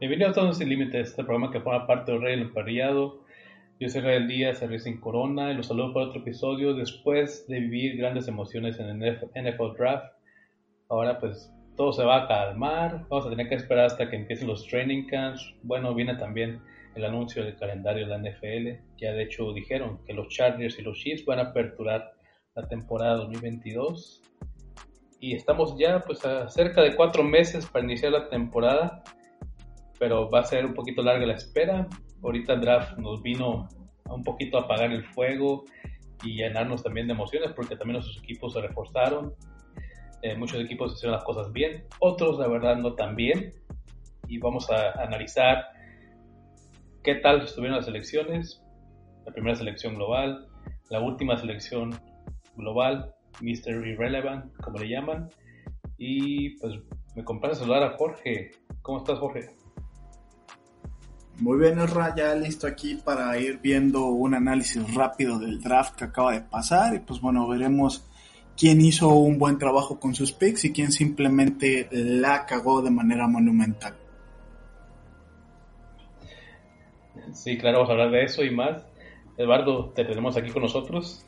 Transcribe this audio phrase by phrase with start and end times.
[0.00, 3.24] Bienvenidos a Todos Sin Límites, este programa que forma parte del Rey del Emparrillado.
[3.80, 7.96] Yo soy Rael Díaz, Racing Corona, y los saludo para otro episodio después de vivir
[7.96, 10.12] grandes emociones en el NFL Draft.
[10.88, 14.48] Ahora pues todo se va a calmar, vamos a tener que esperar hasta que empiecen
[14.48, 15.54] los training camps.
[15.62, 16.60] Bueno, viene también
[16.94, 18.96] el anuncio del calendario de la NFL.
[18.96, 22.12] Ya de hecho dijeron que los Chargers y los Chiefs van a aperturar
[22.54, 24.22] la temporada 2022.
[25.20, 29.02] Y estamos ya pues a cerca de cuatro meses para iniciar la temporada.
[29.98, 31.88] Pero va a ser un poquito larga la espera.
[32.22, 33.68] Ahorita el draft nos vino
[34.10, 35.64] un poquito a apagar el fuego
[36.22, 39.34] y llenarnos también de emociones porque también nuestros equipos se reforzaron.
[40.22, 43.52] Eh, muchos equipos hicieron las cosas bien, otros la verdad no tan bien.
[44.26, 45.66] Y vamos a analizar
[47.04, 48.62] qué tal estuvieron las elecciones,
[49.26, 50.48] la primera selección global,
[50.88, 51.94] la última selección
[52.56, 53.86] global, Mr.
[53.86, 55.28] Irrelevant, como le llaman.
[55.98, 56.74] Y pues
[57.14, 58.52] me complace saludar a Jorge.
[58.82, 59.50] ¿Cómo estás, Jorge?
[61.38, 66.04] Muy bien, Erra, ya listo aquí para ir viendo un análisis rápido del draft que
[66.04, 66.94] acaba de pasar.
[66.94, 68.08] Y pues bueno, veremos
[68.56, 73.26] quién hizo un buen trabajo con sus picks y quién simplemente la cagó de manera
[73.26, 73.94] monumental.
[77.34, 78.86] Sí, claro, vamos a hablar de eso y más.
[79.36, 81.26] Eduardo, te tenemos aquí con nosotros.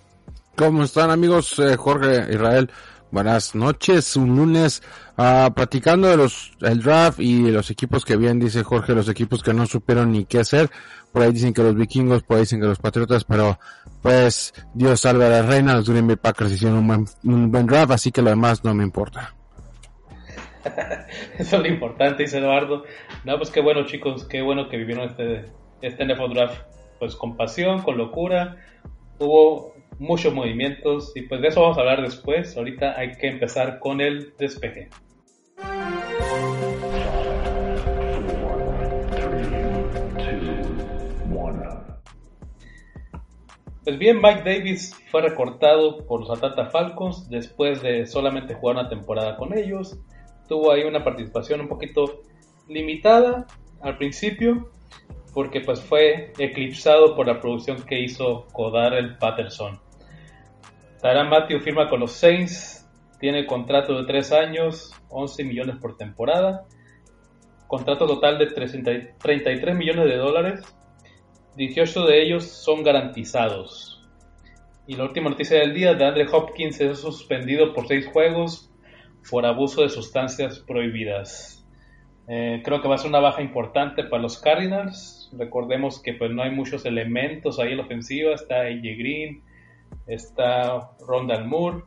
[0.56, 1.58] ¿Cómo están amigos?
[1.58, 2.70] Eh, Jorge Israel,
[3.10, 4.16] buenas noches.
[4.16, 4.82] Un lunes
[5.18, 9.42] uh, platicando de los el draft y los equipos que bien dice Jorge, los equipos
[9.42, 10.70] que no supieron ni qué hacer.
[11.12, 13.58] Por ahí dicen que los vikingos, por ahí dicen que los patriotas, pero
[14.00, 15.74] pues Dios salve a la reina.
[15.74, 18.74] Los Green Bay Packers hicieron un buen, un buen draft, así que lo demás no
[18.74, 19.34] me importa.
[21.38, 22.84] Eso es lo importante, dice Eduardo.
[23.24, 25.46] No, pues qué bueno chicos, qué bueno que vivieron este
[25.82, 26.38] este NFL
[26.98, 28.56] pues con pasión, con locura.
[29.18, 32.56] Hubo muchos movimientos y pues de eso vamos a hablar después.
[32.56, 34.88] Ahorita hay que empezar con el despeje.
[43.86, 48.88] Pues bien, Mike Davis fue recortado por los Atlanta Falcons después de solamente jugar una
[48.88, 49.96] temporada con ellos.
[50.48, 52.22] Tuvo ahí una participación un poquito
[52.66, 53.46] limitada
[53.80, 54.72] al principio,
[55.36, 58.46] porque pues fue eclipsado por la producción que hizo
[58.94, 59.78] el Patterson.
[61.02, 62.88] Tyrann Matthew firma con los Saints,
[63.20, 66.64] tiene contrato de 3 años, 11 millones por temporada,
[67.66, 70.74] contrato total de 33 millones de dólares,
[71.56, 74.08] 18 de ellos son garantizados.
[74.86, 78.72] Y la última noticia del día, de Andre Hopkins es suspendido por 6 juegos
[79.30, 81.62] por abuso de sustancias prohibidas.
[82.26, 86.30] Eh, creo que va a ser una baja importante para los Cardinals, Recordemos que pues
[86.30, 88.34] no hay muchos elementos ahí en la ofensiva.
[88.34, 89.42] Está AJ Green,
[90.06, 91.84] está Rondal Moore.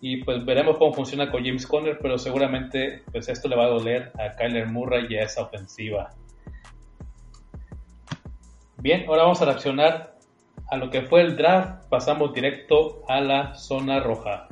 [0.00, 3.68] Y pues veremos cómo funciona con James Conner, pero seguramente pues esto le va a
[3.68, 6.10] doler a Kyler Murray y a esa ofensiva.
[8.78, 10.16] Bien, ahora vamos a reaccionar
[10.70, 11.86] a lo que fue el draft.
[11.90, 14.48] Pasamos directo a la zona roja.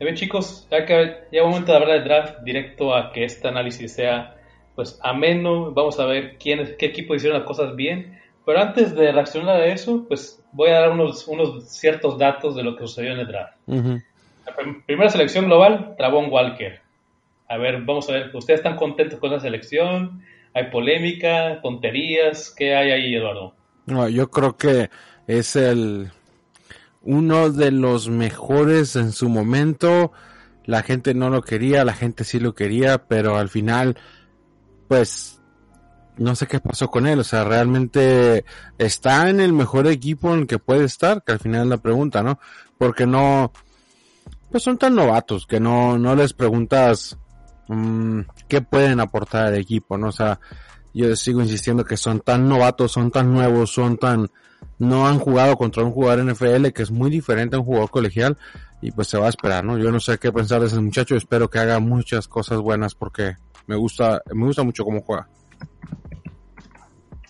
[0.00, 3.92] Bien chicos, ya que el momento de hablar de draft directo a que este análisis
[3.92, 4.34] sea
[4.74, 9.12] pues ameno, vamos a ver quién, qué equipo hicieron las cosas bien, pero antes de
[9.12, 13.12] reaccionar a eso, pues voy a dar unos, unos ciertos datos de lo que sucedió
[13.12, 13.58] en el draft.
[13.66, 14.56] La
[14.86, 16.80] primera selección global, Travon Walker.
[17.48, 20.22] A ver, vamos a ver, ¿ustedes están contentos con la selección?
[20.54, 22.54] ¿Hay polémica, tonterías?
[22.56, 23.54] ¿Qué hay ahí, Eduardo?
[23.84, 24.88] No, yo creo que
[25.26, 26.10] es el
[27.02, 30.12] uno de los mejores en su momento.
[30.64, 33.96] La gente no lo quería, la gente sí lo quería, pero al final,
[34.88, 35.40] pues,
[36.16, 37.18] no sé qué pasó con él.
[37.18, 38.44] O sea, realmente
[38.78, 41.78] está en el mejor equipo en el que puede estar, que al final es la
[41.78, 42.38] pregunta, ¿no?
[42.78, 43.52] Porque no,
[44.50, 47.18] pues son tan novatos que no, no les preguntas
[47.68, 50.08] mmm, qué pueden aportar al equipo, ¿no?
[50.08, 50.40] O sea,
[50.92, 54.28] yo sigo insistiendo que son tan novatos, son tan nuevos, son tan
[54.80, 58.36] no han jugado contra un jugador NFL que es muy diferente a un jugador colegial
[58.80, 59.78] y pues se va a esperar, ¿no?
[59.78, 63.34] Yo no sé qué pensar de ese muchacho, espero que haga muchas cosas buenas porque
[63.66, 65.28] me gusta, me gusta mucho cómo juega.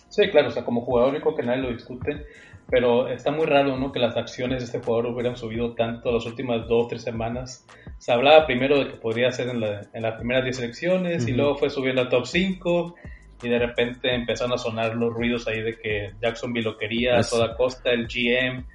[0.07, 2.25] Sí, claro, o sea, como jugador único que nadie lo discute,
[2.69, 3.91] pero está muy raro, ¿no?
[3.91, 7.65] Que las acciones de este jugador hubieran subido tanto las últimas dos o tres semanas.
[7.97, 11.33] Se hablaba primero de que podría ser en, la, en las primeras 10 selecciones y
[11.33, 12.95] luego fue subiendo a top 5
[13.41, 17.23] y de repente empezaron a sonar los ruidos ahí de que Jacksonville lo quería a
[17.23, 18.65] toda costa, el GM,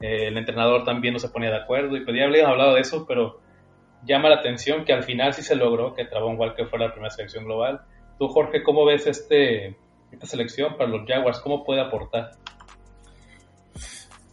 [0.00, 2.80] eh, el entrenador también no se ponía de acuerdo y pues ya habíamos hablado de
[2.80, 3.40] eso, pero
[4.04, 7.10] llama la atención que al final sí se logró que Travon Walker fuera la primera
[7.10, 7.82] selección global.
[8.18, 9.76] Tú, Jorge, ¿cómo ves este,
[10.10, 11.40] esta selección para los Jaguars?
[11.40, 12.32] ¿Cómo puede aportar?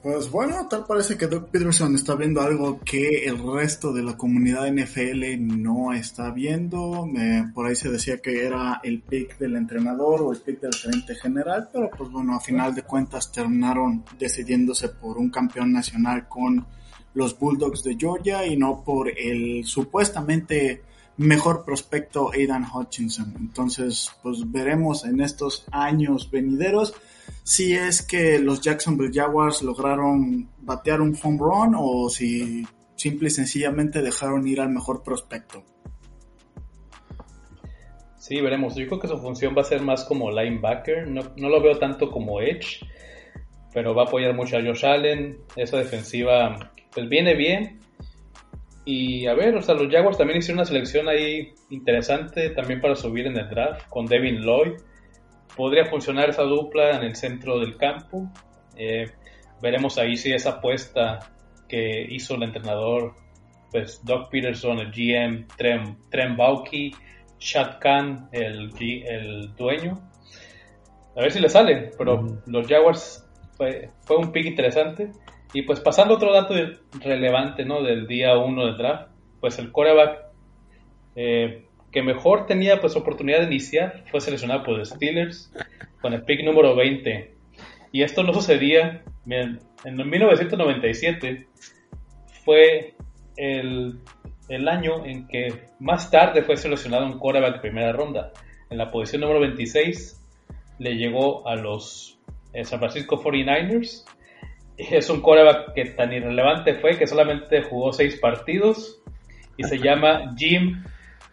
[0.01, 4.15] Pues bueno, tal parece que Doug Peterson está viendo algo que el resto de la
[4.15, 7.05] comunidad NFL no está viendo.
[7.53, 11.15] por ahí se decía que era el pick del entrenador o el pick del gerente
[11.15, 16.65] general, pero pues bueno, a final de cuentas terminaron decidiéndose por un campeón nacional con
[17.13, 20.81] los Bulldogs de Georgia y no por el supuestamente
[21.17, 23.33] mejor prospecto Aidan Hutchinson.
[23.37, 26.93] Entonces, pues veremos en estos años venideros
[27.43, 32.65] si es que los Jacksonville Jaguars lograron batear un home run o si
[32.95, 35.63] simple y sencillamente dejaron ir al mejor prospecto.
[38.17, 38.75] Sí, veremos.
[38.75, 41.07] Yo creo que su función va a ser más como linebacker.
[41.07, 42.85] No, lo veo tanto como edge,
[43.73, 45.39] pero va a apoyar mucho a Josh Allen.
[45.55, 47.79] Esa defensiva, pues viene bien.
[48.85, 52.95] Y a ver, o sea, los Jaguars también hicieron una selección ahí interesante también para
[52.95, 54.73] subir en el draft con Devin Lloyd
[55.59, 58.31] podría funcionar esa dupla en el centro del campo.
[58.77, 59.11] Eh,
[59.61, 61.19] veremos ahí si esa apuesta
[61.67, 63.13] que hizo el entrenador,
[63.69, 66.37] pues Doc Peterson, el GM, Trem, Trem
[67.39, 69.99] Shad Khan, el, el dueño.
[71.17, 73.27] A ver si le sale, pero los Jaguars
[73.57, 75.11] fue, fue un pick interesante.
[75.53, 76.53] Y pues pasando otro dato
[77.01, 77.83] relevante ¿no?
[77.83, 79.11] del día 1 del draft,
[79.41, 80.19] pues el coreback
[81.17, 85.51] eh, que mejor tenía pues oportunidad de iniciar fue seleccionado por los Steelers
[86.01, 87.33] con el pick número 20.
[87.91, 91.47] Y esto no sucedía en, 1997
[92.43, 92.95] fue
[93.37, 93.99] el,
[94.67, 98.31] año en que más tarde fue seleccionado un quarterback de primera ronda.
[98.69, 100.21] En la posición número 26
[100.79, 102.19] le llegó a los
[102.53, 104.05] eh, San Francisco 49ers.
[104.77, 109.01] Es un quarterback que tan irrelevante fue que solamente jugó seis partidos
[109.57, 110.83] y se llama Jim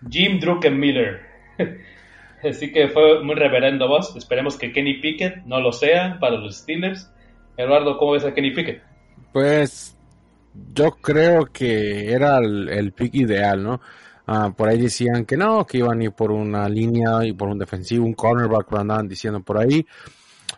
[0.08, 1.20] Jim Druckenmiller.
[2.42, 4.14] Así que fue muy reverendo voz.
[4.16, 7.10] Esperemos que Kenny Pickett no lo sea para los Steelers.
[7.56, 8.82] Eduardo, ¿cómo ves a Kenny Pickett?
[9.32, 9.96] Pues
[10.72, 13.80] yo creo que era el, pick ideal, ¿no?
[14.26, 17.48] Ah, por ahí decían que no, que iban a ir por una línea y por
[17.48, 19.86] un defensivo, un cornerback, lo andaban diciendo por ahí.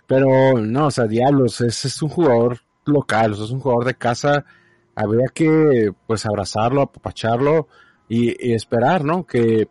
[0.06, 4.44] Pero no, o sea, diablos, ese es un jugador local, es un jugador de casa.
[4.94, 7.68] Habría que, pues, abrazarlo, apapacharlo
[8.08, 9.26] y, esperar, ¿no?
[9.26, 9.68] Que,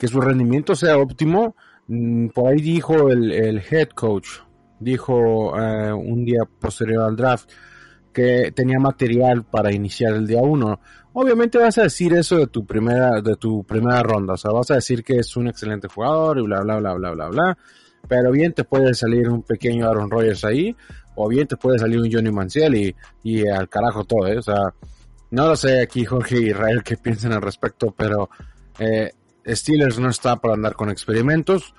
[0.00, 1.54] su rendimiento sea óptimo.
[1.88, 4.28] Mm, por ahí dijo el, head coach,
[4.78, 7.50] dijo eh, un día posterior al draft,
[8.12, 10.80] que tenía material para iniciar el día uno.
[11.12, 14.70] Obviamente vas a decir eso de tu primera, de tu primera ronda, o sea, vas
[14.70, 17.58] a decir que es un excelente jugador y bla bla bla bla bla bla.
[18.08, 20.74] Pero bien te puede salir un pequeño Aaron Rodgers ahí,
[21.16, 24.38] o bien te puede salir un Johnny Manziel y, y al carajo todo, ¿eh?
[24.38, 24.72] O sea,
[25.30, 28.30] no lo sé aquí Jorge y Israel qué piensan al respecto, pero
[28.78, 29.12] eh,
[29.46, 31.74] Steelers no está para andar con experimentos,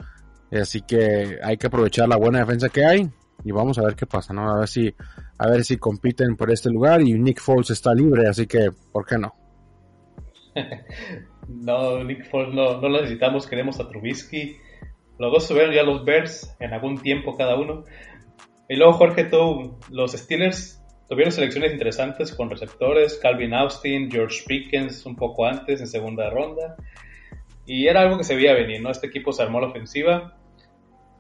[0.52, 3.10] así que hay que aprovechar la buena defensa que hay
[3.44, 4.50] y vamos a ver qué pasa, ¿no?
[4.50, 4.94] A ver si,
[5.38, 9.06] a ver si compiten por este lugar y Nick Foles está libre, así que ¿por
[9.06, 9.34] qué no?
[11.48, 14.58] no, Nick Foles no, no lo necesitamos, queremos a Trubisky.
[15.18, 17.86] Dos subieron ya los Bears en algún tiempo cada uno.
[18.68, 20.81] Y luego Jorge, tú, los Steelers
[21.12, 26.78] Tuvieron selecciones interesantes con receptores, Calvin Austin, George Pickens un poco antes en segunda ronda.
[27.66, 28.90] Y era algo que se veía venir, ¿no?
[28.90, 30.38] Este equipo se armó la ofensiva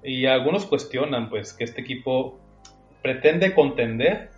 [0.01, 2.39] y algunos cuestionan pues que este equipo
[3.01, 4.29] pretende contender,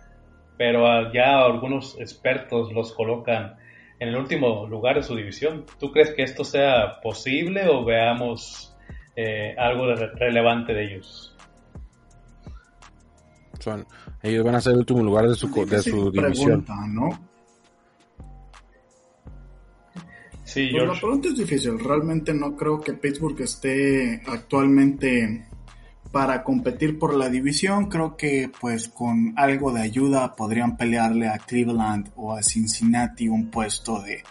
[0.58, 3.54] pero ya algunos expertos los colocan
[4.00, 5.66] en el último lugar de su división.
[5.78, 8.76] ¿Tú crees que esto sea posible o veamos
[9.14, 11.33] eh, algo relevante de ellos?
[14.22, 16.64] Ellos van a ser el último lugar de su, de su división.
[16.88, 17.10] ¿no?
[20.44, 21.78] Sí, pues la pregunta es difícil.
[21.78, 25.46] Realmente no creo que Pittsburgh esté actualmente
[26.12, 27.88] para competir por la división.
[27.88, 33.50] Creo que pues con algo de ayuda podrían pelearle a Cleveland o a Cincinnati un
[33.50, 34.22] puesto de,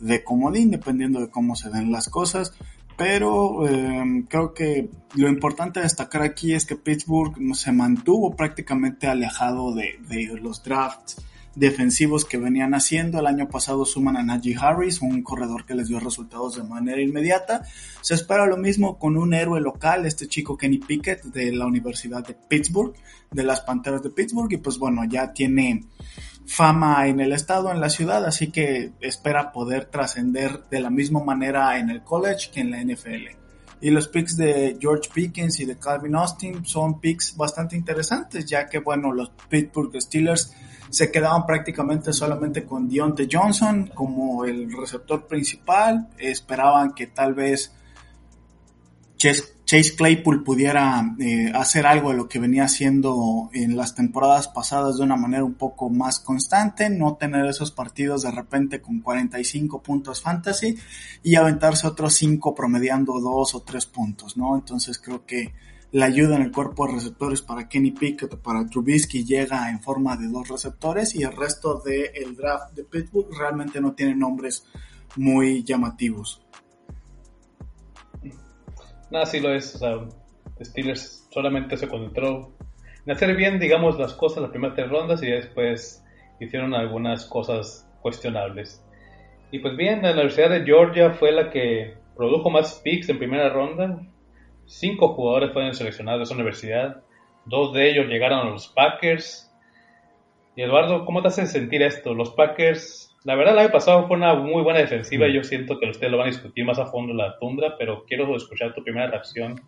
[0.00, 2.54] de comodín, dependiendo de cómo se den las cosas.
[2.98, 9.72] Pero em, creo que lo importante destacar aquí es que Pittsburgh se mantuvo prácticamente alejado
[9.72, 10.00] de,
[10.42, 11.22] los drafts
[11.54, 13.20] defensivos que venían haciendo.
[13.20, 17.00] El año pasado suman a Najee Harris, un corredor que les dio resultados de manera
[17.00, 17.62] inmediata.
[18.00, 22.26] Se espera lo mismo con un héroe local, este chico Kenny Pickett de la Universidad
[22.26, 22.94] de Pittsburgh,
[23.30, 25.84] de las Panteras de Pittsburgh, y pues bueno, ya tiene
[26.48, 31.22] fama en el estado, en la ciudad, así que espera poder trascender de la misma
[31.22, 33.36] manera en el college que en la NFL.
[33.80, 38.66] Y los picks de George Pickens y de Calvin Austin son picks bastante interesantes, ya
[38.66, 40.52] que bueno, los Pittsburgh Steelers
[40.88, 47.72] se quedaban prácticamente solamente con Deontay Johnson como el receptor principal, esperaban que tal vez
[49.68, 54.96] Chase Claypool pudiera eh, hacer algo de lo que venía haciendo en las temporadas pasadas
[54.96, 59.82] de una manera un poco más constante, no tener esos partidos de repente con 45
[59.82, 60.74] puntos fantasy
[61.22, 64.56] y aventarse otros 5 promediando 2 o 3 puntos, ¿no?
[64.56, 65.52] Entonces creo que
[65.92, 70.16] la ayuda en el cuerpo de receptores para Kenny Pickett para Trubisky llega en forma
[70.16, 74.64] de dos receptores y el resto del draft de Pittsburgh realmente no tiene nombres
[75.16, 76.40] muy llamativos.
[79.10, 79.74] Nada, sí lo es.
[79.74, 79.96] O sea,
[80.64, 82.52] Steelers solamente se concentró
[83.04, 86.04] en hacer bien, digamos, las cosas las primeras tres rondas y después
[86.40, 88.84] hicieron algunas cosas cuestionables.
[89.50, 93.48] Y pues bien, la Universidad de Georgia fue la que produjo más picks en primera
[93.48, 93.98] ronda.
[94.66, 97.02] Cinco jugadores fueron seleccionados de esa universidad.
[97.46, 99.50] Dos de ellos llegaron a los Packers.
[100.54, 102.12] Y Eduardo, ¿cómo te hace sentir esto?
[102.12, 105.34] Los Packers la verdad, el año pasado fue una muy buena defensiva y mm.
[105.34, 108.04] yo siento que ustedes lo van a discutir más a fondo en la tundra, pero
[108.06, 109.60] quiero escuchar tu primera reacción,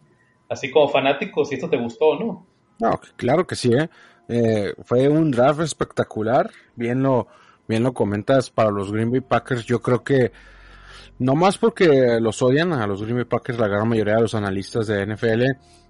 [0.48, 2.46] así como fanático, si esto te gustó o no.
[2.78, 3.88] No, claro que sí, ¿eh?
[4.28, 4.72] ¿eh?
[4.84, 7.26] fue un draft espectacular, bien lo,
[7.68, 10.32] bien lo comentas para los Green Bay Packers, yo creo que
[11.18, 14.34] no más porque los odian a los Green Bay Packers la gran mayoría de los
[14.34, 15.42] analistas de NFL,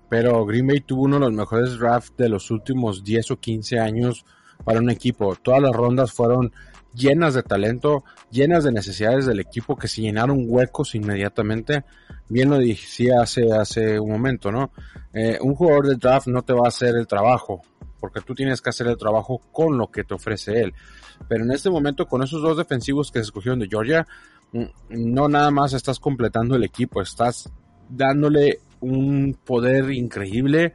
[0.08, 3.78] pero Green Bay tuvo uno de los mejores drafts de los últimos 10 o 15
[3.78, 4.24] años
[4.64, 5.36] para un equipo.
[5.36, 6.52] Todas las rondas fueron
[6.94, 11.84] llenas de talento, llenas de necesidades del equipo que se llenaron huecos inmediatamente.
[12.28, 14.72] Bien lo decía hace, hace un momento, ¿no?
[15.12, 17.62] Eh, un jugador de draft no te va a hacer el trabajo,
[17.98, 20.74] porque tú tienes que hacer el trabajo con lo que te ofrece él.
[21.28, 24.06] Pero en este momento, con esos dos defensivos que se escogieron de Georgia,
[24.52, 27.50] mm, no nada más estás completando el equipo, estás
[27.88, 30.72] dándole un poder increíble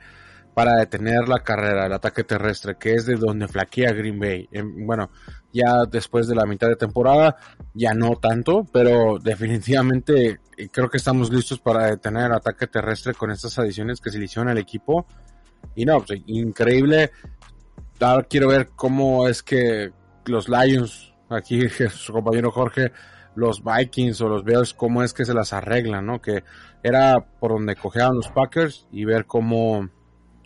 [0.55, 4.47] para detener la carrera, el ataque terrestre, que es de donde flaquea Green Bay.
[4.53, 5.11] Em, bueno,
[5.51, 7.35] ya después de la mitad de temporada,
[7.73, 13.13] ya no tanto, pero definitivamente eh, creo que estamos listos para detener el ataque terrestre
[13.13, 15.05] con estas adiciones que se le hicieron al equipo.
[15.75, 17.11] Y no, pues, increíble.
[17.99, 19.91] Ahora quiero ver cómo es que
[20.25, 22.93] los Lions, aquí su compañero Jorge,
[23.35, 26.21] los Vikings o los Bears, cómo es que se las arreglan, ¿no?
[26.21, 26.45] Que
[26.81, 29.89] era por donde cojeaban los Packers y ver cómo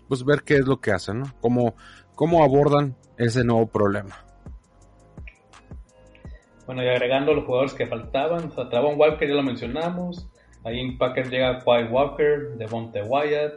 [0.10, 1.26] pues ver qué es lo que hacen, ¿no?
[1.40, 1.76] Cómo,
[2.16, 4.26] cómo abordan ese nuevo problema.
[6.66, 10.28] Bueno, y agregando los jugadores que faltaban, o sea, Travon Walker ya lo mencionamos,
[10.64, 13.54] ahí en Packers llega Quay Walker, Devonte Wyatt,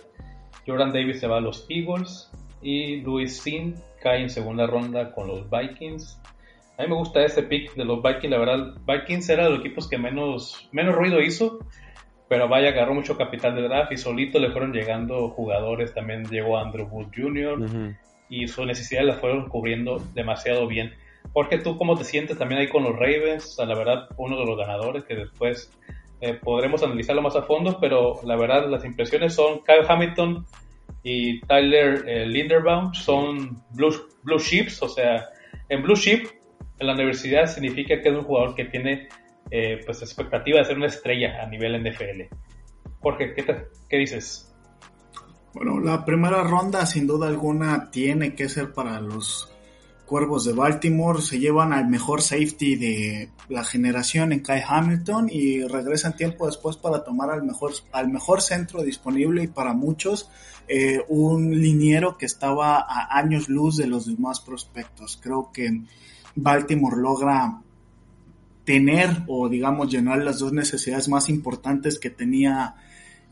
[0.66, 2.30] Jordan Davis se va a los Eagles
[2.62, 6.20] y Louis Sin cae en segunda ronda con los Vikings.
[6.78, 9.60] A mí me gusta ese pick de los Vikings, la verdad, Vikings era de los
[9.60, 11.58] equipos que menos, menos ruido hizo,
[12.32, 15.92] pero vaya, agarró mucho capital de draft y solito le fueron llegando jugadores.
[15.92, 17.94] También llegó Andrew Wood Jr.
[18.30, 20.94] y sus necesidades las fueron cubriendo demasiado bien.
[21.34, 23.58] Porque tú, ¿cómo te sientes también ahí con los Ravens?
[23.58, 25.78] la verdad, uno de los ganadores que después
[26.22, 30.46] eh, podremos analizarlo más a fondo, pero la verdad, las impresiones son Kyle Hamilton
[31.02, 35.28] y Tyler eh, Linderbaum son blue, blue o sea,
[35.68, 36.28] en Blue Chip,
[36.78, 39.08] en la universidad significa que es un jugador que tiene
[39.54, 42.34] eh, pues expectativa de ser una estrella a nivel NFL.
[43.00, 43.44] Jorge, ¿qué,
[43.86, 44.50] ¿qué dices?
[45.52, 49.52] Bueno, la primera ronda sin duda alguna tiene que ser para los
[50.06, 51.20] Cuervos de Baltimore.
[51.20, 56.78] Se llevan al mejor safety de la generación en Kai Hamilton y regresan tiempo después
[56.78, 60.30] para tomar al mejor, al mejor centro disponible y para muchos
[60.66, 65.18] eh, un liniero que estaba a años luz de los demás prospectos.
[65.22, 65.82] Creo que
[66.36, 67.60] Baltimore logra
[68.64, 72.74] tener o digamos llenar las dos necesidades más importantes que tenía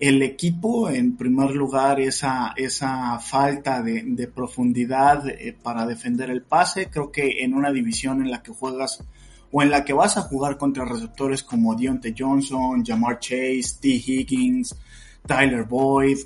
[0.00, 0.88] el equipo.
[0.88, 6.88] En primer lugar, esa, esa falta de, profundidad eh, para defender el pase.
[6.90, 9.04] Creo que en una división en la que juegas
[9.52, 13.88] o en la que vas a jugar contra receptores como Deontay Johnson, Jamar Chase, T.
[13.88, 14.74] Higgins,
[15.26, 16.18] Tyler Boyd,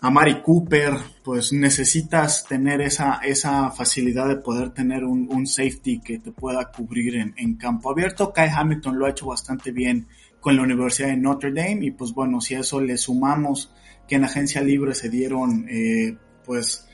[0.00, 6.18] a Mari Cooper, pues necesitas tener esa, esa facilidad de poder tener un, safety que
[6.18, 8.32] te pueda cubrir en, campo abierto.
[8.32, 10.06] Kai Hamilton lo ha hecho bastante bien
[10.40, 13.72] con la Universidad de Notre Dame y pues bueno, si a eso le sumamos
[14.06, 16.86] que en agencia libre se dieron eh, pues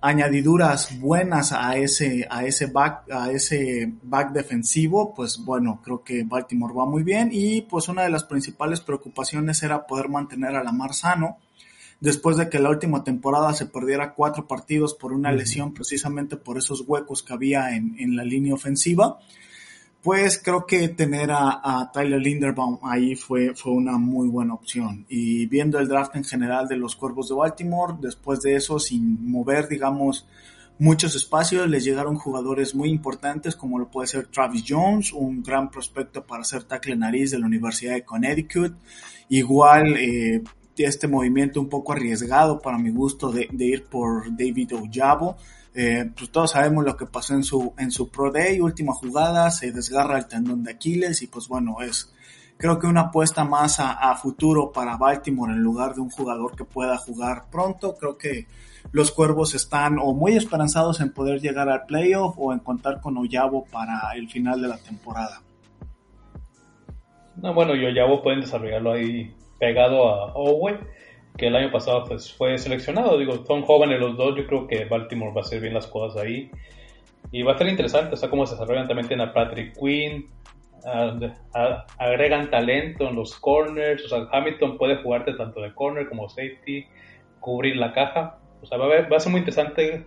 [0.00, 6.24] añadiduras buenas a ese, a ese back, a ese back defensivo, pues bueno, creo que
[6.24, 10.64] Baltimore va muy bien y pues una de las principales preocupaciones era poder mantener a
[10.64, 11.38] Lamar sano
[12.00, 16.58] después de que la última temporada se perdiera cuatro partidos por una lesión precisamente por
[16.58, 19.18] esos huecos que había en, en la línea ofensiva
[20.04, 25.06] pues creo que tener a, Tyler Linderbaum ahí fue, fue una muy buena opción.
[25.08, 29.26] Y viendo el draft en general de los Cuervos de Baltimore, después de eso, sin
[29.26, 30.26] mover, digamos,
[30.78, 35.70] muchos espacios, les llegaron jugadores muy importantes como lo puede ser Travis Jones, un gran
[35.70, 38.74] prospecto para ser tackle nariz de la Universidad de Connecticut.
[39.30, 40.42] Igual eh,
[40.76, 45.36] este movimiento un poco arriesgado para mi gusto de, ir por David Ojabo
[45.76, 49.50] eh, pues todos sabemos lo que pasó en su, en su Pro Day, última jugada,
[49.50, 52.14] se desgarra el tendón de Aquiles y pues bueno, es
[52.56, 56.64] creo que una apuesta más a, futuro para Baltimore en lugar de un jugador que
[56.64, 57.96] pueda jugar pronto.
[57.96, 58.46] Creo que
[58.92, 63.18] los Cuervos están o muy esperanzados en poder llegar al playoff o en contar con
[63.18, 65.42] Oyabo para el final de la temporada.
[67.34, 70.78] No, bueno, y Oyabo pueden desarrollarlo ahí pegado a Owe
[71.36, 73.18] que el año pasado pues, fue seleccionado.
[73.18, 76.22] Digo, son jóvenes los dos, yo creo que Baltimore va a hacer bien las cosas
[76.22, 76.50] ahí.
[77.32, 80.28] Y va a ser interesante, o sea, cómo se desarrollan también a Patrick Quinn,
[81.98, 86.86] agregan talento en los corners, o sea, Hamilton puede jugarte tanto de corner como safety,
[87.40, 88.38] cubrir la caja.
[88.62, 90.06] O sea, va a, va a ser muy interesante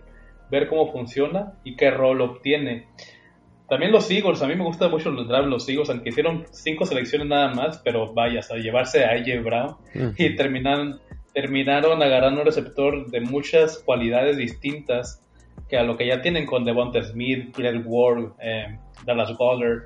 [0.50, 2.88] ver cómo funciona y qué rol obtiene.
[3.68, 6.86] También los Eagles, a mí me gusta mucho los draft los Eagles, aunque hicieron cinco
[6.86, 9.76] selecciones nada más, pero vaya, a llevarse a AJ Brown
[10.16, 11.00] y terminan
[11.34, 15.22] terminaron agarrando un receptor de muchas cualidades distintas
[15.68, 19.84] que a lo que ya tienen con Devonta Smith, Greg Ward, eh, Dallas Goddard.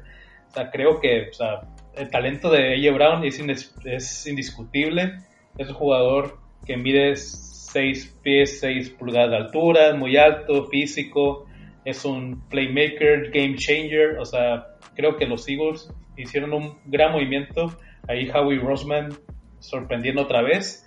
[0.49, 1.61] O sea, creo que o sea,
[1.95, 5.19] el talento de AJ Brown es, es, indiscutible.
[5.59, 11.47] Es un jugador que mide 6 pies, 6 pulgadas de altura, muy alto, físico.
[11.85, 14.19] Es un playmaker, game changer.
[14.19, 17.73] O sea, creo que los Eagles hicieron un gran movimiento.
[18.09, 19.11] Ahí Howie Roseman
[19.59, 20.87] sorprendiendo otra vez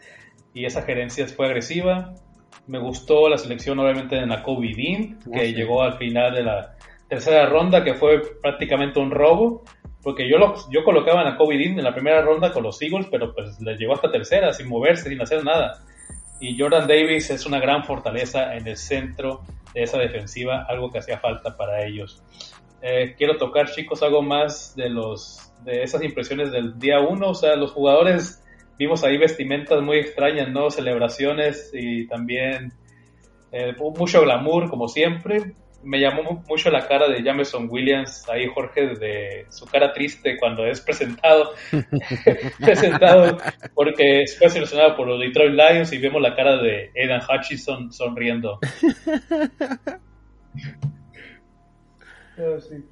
[0.53, 2.15] y esa gerencia fue agresiva.
[2.67, 6.75] Me gustó la selección obviamente de Nakobe Dean, que ah, llegó al final de la
[7.07, 9.63] tercera ronda, que fue prácticamente un robo,
[10.01, 13.07] porque yo, lo, yo colocaba a Nakobe Dean en la primera ronda con los Eagles,
[13.11, 15.83] pero pues le llegó hasta tercera, sin moverse, sin hacer nada.
[16.39, 19.41] Y Jordan Davis es una gran fortaleza en el centro
[19.73, 22.21] de esa defensiva, algo que hacía falta para ellos.
[22.81, 27.29] Eh, quiero tocar, chicos, algo más de los de esas impresiones del día uno.
[27.29, 28.43] O sea, los jugadores
[28.77, 30.69] vimos ahí vestimentas muy extrañas, ¿no?
[30.69, 32.73] Celebraciones y también
[33.51, 35.55] eh, mucho glamour, como siempre.
[35.85, 40.65] Me llamó mucho la cara de Jameson Williams, ahí Jorge, de su cara triste cuando
[40.65, 41.53] es presentado,
[42.59, 43.37] presentado
[43.73, 48.59] porque fue seleccionado por los Detroit Lions y vemos la cara de Aidan Hutchinson sonriendo.
[52.59, 52.83] Sí.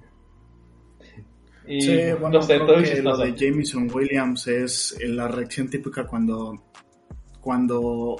[1.65, 6.61] Sí, bueno, creo que lo de Jameson Williams es la reacción típica cuando,
[7.39, 8.17] cuando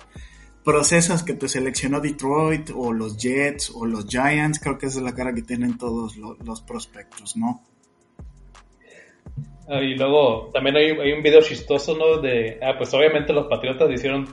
[0.64, 5.04] procesas que te seleccionó Detroit o los Jets o los Giants, creo que esa es
[5.04, 7.62] la cara que tienen todos los, prospectos, ¿no?
[9.68, 12.22] Ah, y luego también hay, un video chistoso, ¿no?
[12.22, 14.28] De, ah, pues obviamente los Patriotas hicieron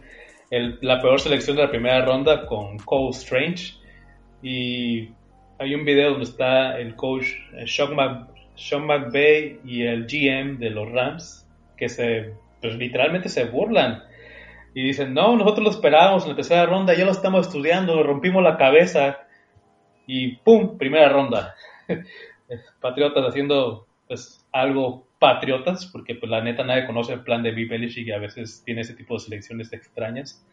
[0.51, 3.75] la peor selección de la primera ronda con Cole Strange
[4.43, 5.09] y
[5.59, 7.27] hay un video donde está el coach
[7.67, 7.93] Shock
[8.57, 14.03] sean McVay y el GM de los Rams, que se, pues literalmente se burlan.
[14.75, 18.43] Y dicen, no, nosotros lo esperábamos en la tercera ronda, ya lo estamos estudiando, rompimos
[18.43, 19.19] la cabeza.
[20.07, 20.79] Y ¡pum!
[20.79, 21.55] Primera ronda.
[22.81, 27.69] Patriotas haciendo pues algo patriotas, porque pues la neta nadie conoce el plan de Bill
[27.69, 30.45] Belichick y a veces tiene ese tipo de selecciones extrañas.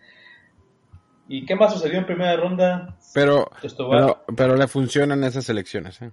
[1.28, 2.98] ¿Y qué más sucedió en primera ronda?
[3.14, 6.12] Pero, pero, pero, le funcionan esas selecciones, ¿eh?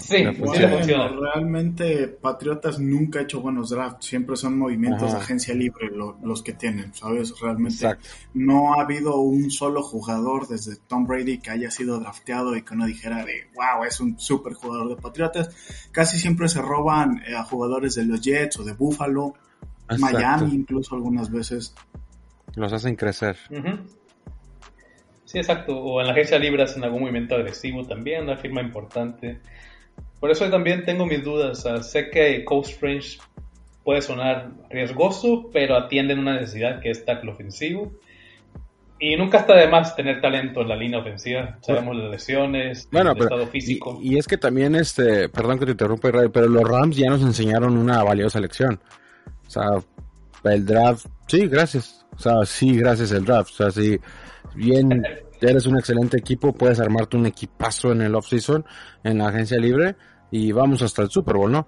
[0.00, 6.42] Sí, realmente Patriotas nunca ha hecho buenos drafts, siempre son movimientos de agencia libre los
[6.42, 7.34] que tienen, ¿sabes?
[7.40, 7.96] Realmente
[8.34, 12.74] no ha habido un solo jugador desde Tom Brady que haya sido drafteado y que
[12.74, 15.50] uno dijera de, wow, es un super jugador de Patriotas.
[15.92, 19.34] Casi siempre se roban eh, a jugadores de los Jets o de Buffalo,
[19.98, 21.74] Miami incluso algunas veces.
[22.54, 23.36] Los hacen crecer.
[25.26, 25.76] Sí, exacto.
[25.76, 29.40] O en la agencia libre hacen algún movimiento agresivo también, una firma importante.
[30.20, 31.66] Por eso también tengo mis dudas.
[31.82, 33.18] sé que Coast Strange
[33.84, 37.92] puede sonar riesgoso, pero atienden una necesidad que es tackle ofensivo.
[38.98, 41.58] Y nunca está de más tener talento en la línea ofensiva.
[41.60, 43.98] Sabemos las lesiones, Bueno, el pero, estado físico.
[44.00, 47.10] Y, y es que también, este, perdón que te interrumpa, Israel, pero los Rams ya
[47.10, 48.80] nos enseñaron una valiosa lección.
[49.46, 49.64] O sea,
[50.44, 52.05] el draft, sí, gracias.
[52.16, 53.50] O sea, sí, gracias el draft.
[53.52, 54.00] O sea, si
[54.54, 55.04] bien
[55.40, 58.64] eres un excelente equipo, puedes armarte un equipazo en el offseason,
[59.04, 59.96] en la agencia libre,
[60.30, 61.66] y vamos hasta el Super Bowl, ¿no?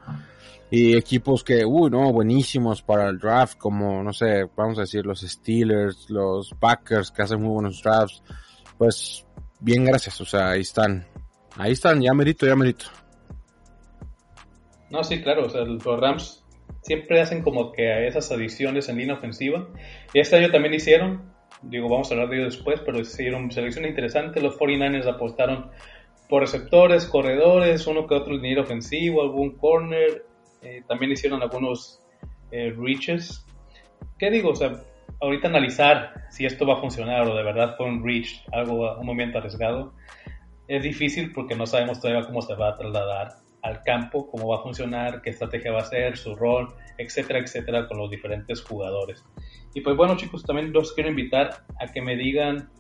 [0.70, 5.06] Y equipos que, uy, no, buenísimos para el draft, como, no sé, vamos a decir,
[5.06, 8.22] los Steelers, los Packers, que hacen muy buenos drafts.
[8.76, 9.24] Pues,
[9.60, 10.20] bien, gracias.
[10.20, 11.06] O sea, ahí están.
[11.56, 12.84] Ahí están, ya merito, ya merito.
[14.90, 16.37] No, sí, claro, o sea, los Rams
[16.82, 19.68] siempre hacen como que esas adiciones en línea ofensiva.
[20.12, 23.84] Y este año también hicieron, digo, vamos a hablar de ello después, pero hicieron selección
[23.84, 24.40] interesante.
[24.40, 25.70] Los 49ers apostaron
[26.28, 30.24] por receptores, corredores, uno que otro liniero ofensivo, algún corner.
[30.62, 32.02] Eh, también hicieron algunos
[32.50, 33.46] eh, reaches.
[34.18, 34.50] ¿Qué digo?
[34.50, 34.72] O sea,
[35.20, 39.06] ahorita analizar si esto va a funcionar o de verdad fue un reach, algo, un
[39.06, 39.92] movimiento arriesgado,
[40.66, 43.28] es difícil porque no sabemos todavía cómo se va a trasladar
[43.62, 47.88] al campo, cómo va a funcionar, qué estrategia va a ser, su rol, etcétera, etcétera,
[47.88, 49.24] con los diferentes jugadores.
[49.74, 52.70] Y pues bueno, chicos, también los quiero invitar a que me digan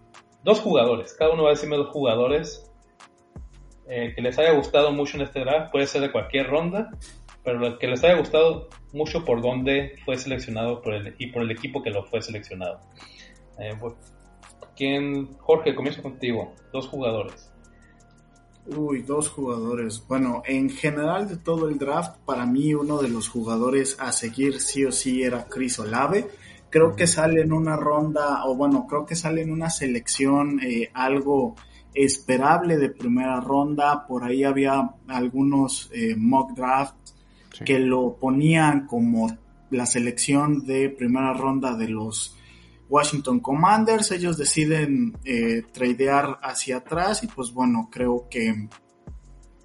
[0.44, 2.70] dos jugadores, cada uno va a decirme dos jugadores
[3.88, 6.90] eh, que les haya gustado mucho en este draft, puede ser de cualquier ronda,
[7.42, 10.82] pero que les haya gustado mucho por dónde fue seleccionado
[11.18, 12.80] y por el equipo que lo fue seleccionado.
[13.58, 13.96] Eh, bueno,
[14.76, 17.50] ¿quién, Jorge, comienzo contigo, dos jugadores.
[18.76, 20.04] Uy, dos jugadores.
[20.06, 24.60] Bueno, en general de todo el draft, para mí uno de los jugadores a seguir
[24.60, 26.28] sí o sí era Chris Olave.
[26.68, 30.90] Creo que sale en una ronda, o bueno, creo que sale en una selección eh,
[30.92, 31.56] algo
[31.94, 34.06] esperable de primera ronda.
[34.06, 37.14] Por ahí había algunos eh, mock drafts
[37.54, 37.64] sí.
[37.64, 39.34] que lo ponían como
[39.70, 42.37] la selección de primera ronda de los
[42.88, 48.68] Washington Commanders, ellos deciden eh, tradear hacia atrás y pues bueno, creo que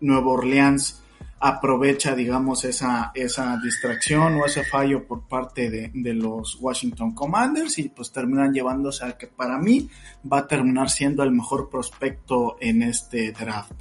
[0.01, 1.01] Nueva Orleans
[1.39, 7.79] aprovecha, digamos, esa, esa distracción o ese fallo por parte de, de, los Washington Commanders
[7.79, 9.89] y pues terminan llevándose al que para mí
[10.31, 13.73] va a terminar siendo el mejor prospecto en este draft.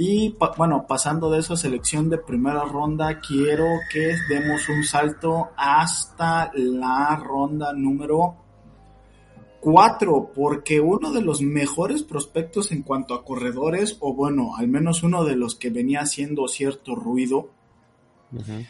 [0.00, 6.52] Y bueno, pasando de esa selección de primera ronda, quiero que demos un salto hasta
[6.54, 8.47] la ronda número
[9.60, 15.02] 4, porque uno de los mejores prospectos en cuanto a corredores, o bueno, al menos
[15.02, 17.50] uno de los que venía haciendo cierto ruido,
[18.32, 18.66] uh -huh.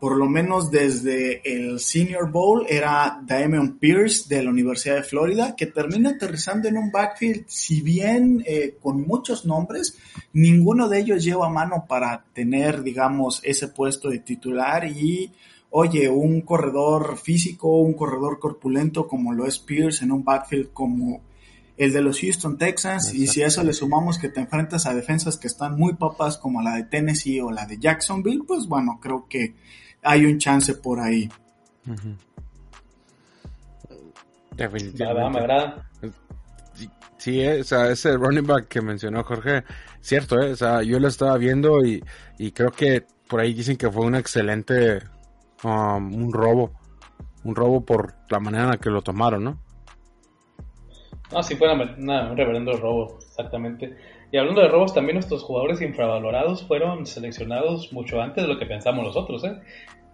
[0.00, 5.56] por lo menos desde el Senior Bowl, era Damian Pierce de la Universidad de Florida,
[5.56, 9.96] que termina aterrizando en un backfield, si bien eh, con muchos nombres,
[10.34, 15.32] ninguno de ellos lleva mano para tener, digamos, ese puesto de titular y
[15.70, 21.20] oye, un corredor físico, un corredor corpulento como lo es Pierce en un backfield como
[21.76, 24.94] el de los Houston Texans y si a eso le sumamos que te enfrentas a
[24.94, 28.98] defensas que están muy papas como la de Tennessee o la de Jacksonville, pues bueno,
[29.00, 29.54] creo que
[30.02, 31.28] hay un chance por ahí.
[31.86, 32.16] Uh -huh.
[34.56, 35.30] Definitivamente.
[35.30, 35.90] Me agrada.
[37.16, 39.64] Sí, o sea, ese running back que mencionó Jorge,
[40.00, 40.52] cierto, ¿eh?
[40.52, 42.02] o sea, yo lo estaba viendo y,
[42.38, 45.00] y creo que por ahí dicen que fue un excelente
[45.64, 46.72] um, un robo.
[47.44, 49.58] Un robo por la manera en la que lo tomaron, ¿no?
[51.32, 53.96] No, sí fue una, una, un reverendo robo, exactamente.
[54.32, 58.66] Y hablando de robos, también nuestros jugadores infravalorados fueron seleccionados mucho antes de lo que
[58.66, 59.58] pensamos nosotros, ¿eh?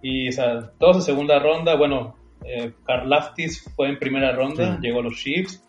[0.03, 2.73] Y, o sea, todos en segunda ronda, bueno, eh,
[3.75, 4.83] fue en primera ronda, sí.
[4.83, 5.63] llegó a los Chiefs.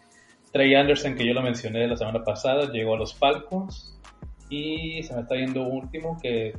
[0.51, 3.97] Trey Anderson, que yo lo mencioné la semana pasada, llegó a los Falcons.
[4.49, 6.53] Y se me está yendo último, que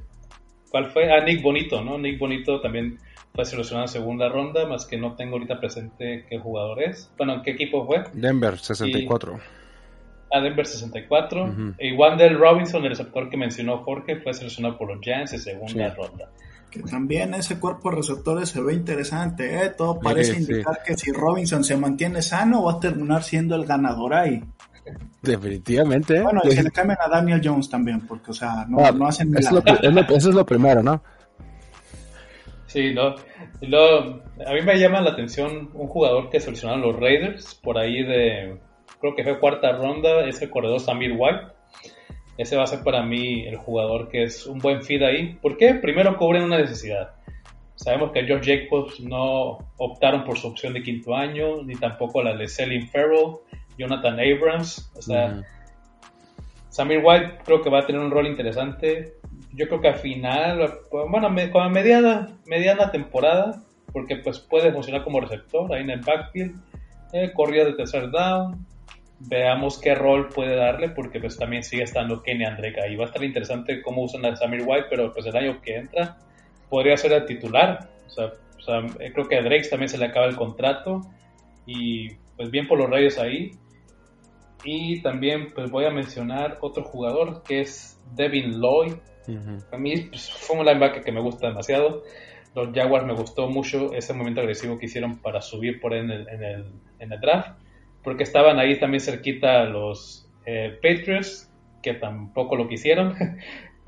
[0.71, 1.13] ¿Cuál fue?
[1.13, 1.99] Ah, Nick Bonito, ¿no?
[1.99, 2.99] Nick Bonito también
[3.37, 7.11] fue seleccionado en segunda ronda, más que no tengo ahorita presente qué jugador es.
[7.17, 8.03] Bueno, ¿en qué equipo fue?
[8.15, 9.35] Denver 64.
[9.35, 9.39] Y,
[10.33, 11.45] ah, Denver 64.
[11.45, 11.75] Uh -huh.
[11.79, 15.91] Y Wandel Robinson, el receptor que mencionó Jorge, fue seleccionado por los Giants en segunda
[15.91, 15.97] sí.
[15.97, 16.29] ronda.
[16.71, 19.71] Que también ese cuerpo de receptores se ve interesante, ¿eh?
[19.77, 20.81] Todo parece sí, indicar sí.
[20.87, 24.43] que si Robinson se mantiene sano, va a terminar siendo el ganador ahí.
[25.23, 26.21] Definitivamente.
[26.23, 29.07] Bueno, y se le cambian a Daniel Jones también, porque, o sea, no, ah, no
[29.07, 31.03] hacen es lo, es lo, Eso es lo primero, ¿no?
[32.67, 33.15] Sí, no.
[33.63, 38.03] Luego, a mí me llama la atención un jugador que seleccionaron los Raiders, por ahí
[38.03, 38.59] de,
[39.01, 41.43] creo que fue cuarta ronda, es el corredor Samir White.
[42.37, 45.39] Ese va a ser para mí el jugador que es un buen feed ahí.
[45.41, 45.75] ¿Por qué?
[45.75, 47.15] Primero cubren una necesidad.
[47.77, 52.37] Sabemos que George Jacobs no optaron por su opción de quinto año, ni tampoco la
[52.37, 53.37] de Selling Farrell,
[53.79, 54.93] Jonathan Abrams.
[54.97, 55.45] O sea, uh -huh.
[56.69, 59.15] Samir White creo que va a tener un rol interesante.
[59.57, 65.03] Yo creo que al final, bueno, con la mediana, mediana temporada, porque pues puede funcionar
[65.03, 66.61] como receptor ahí en el backfield,
[67.13, 68.67] eh, corría de tercer down,
[69.21, 72.97] veamos qué rol puede darle, porque pues también sigue estando Kenny Drake ahí.
[72.97, 76.19] Va a estar interesante cómo usan a Samir White, pero pues el año que entra
[76.69, 77.89] podría ser el titular.
[78.07, 78.33] O sea,
[79.01, 81.03] eh, creo que a Drake también se le acaba el contrato
[81.65, 83.53] y pues bien por los rayos ahí.
[84.65, 88.95] Y también pues voy a mencionar otro jugador que es Devin Lloyd.
[89.73, 92.03] A mí pues, fue un linebacker que me gusta demasiado.
[92.55, 96.29] Los Jaguars me gustó mucho ese momento agresivo que hicieron para subir por en el,
[96.29, 97.59] en el, en el draft
[98.07, 103.15] porque estaban ahí también cerquita los eh, Patriots, que tampoco lo quisieron.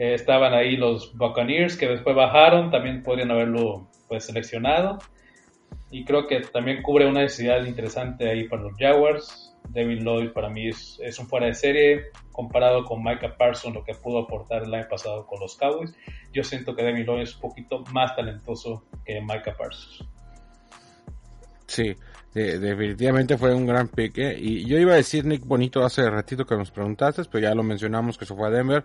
[0.00, 4.98] Eh, estaban ahí los Buccaneers, que después bajaron, también podrían haberlo pues, seleccionado.
[5.90, 9.58] Y creo que también cubre una necesidad interesante ahí para los Jaguars.
[9.68, 12.02] David Lloyd para mí es, un fuera de serie
[12.38, 15.92] comparado con Micah Parsons, lo que pudo aportar el año pasado con los Cowboys.
[16.32, 20.08] Yo siento que David Lloyd es un poquito más talentoso que Micah Parsons.
[21.66, 21.96] Sí,
[22.32, 24.18] definitivamente fue un gran pick.
[24.18, 24.36] ¿eh?
[24.38, 27.64] Y yo iba a decir Nick Bonito hace ratito que nos preguntaste, pero ya lo
[27.64, 28.84] mencionamos que se fue a Denver,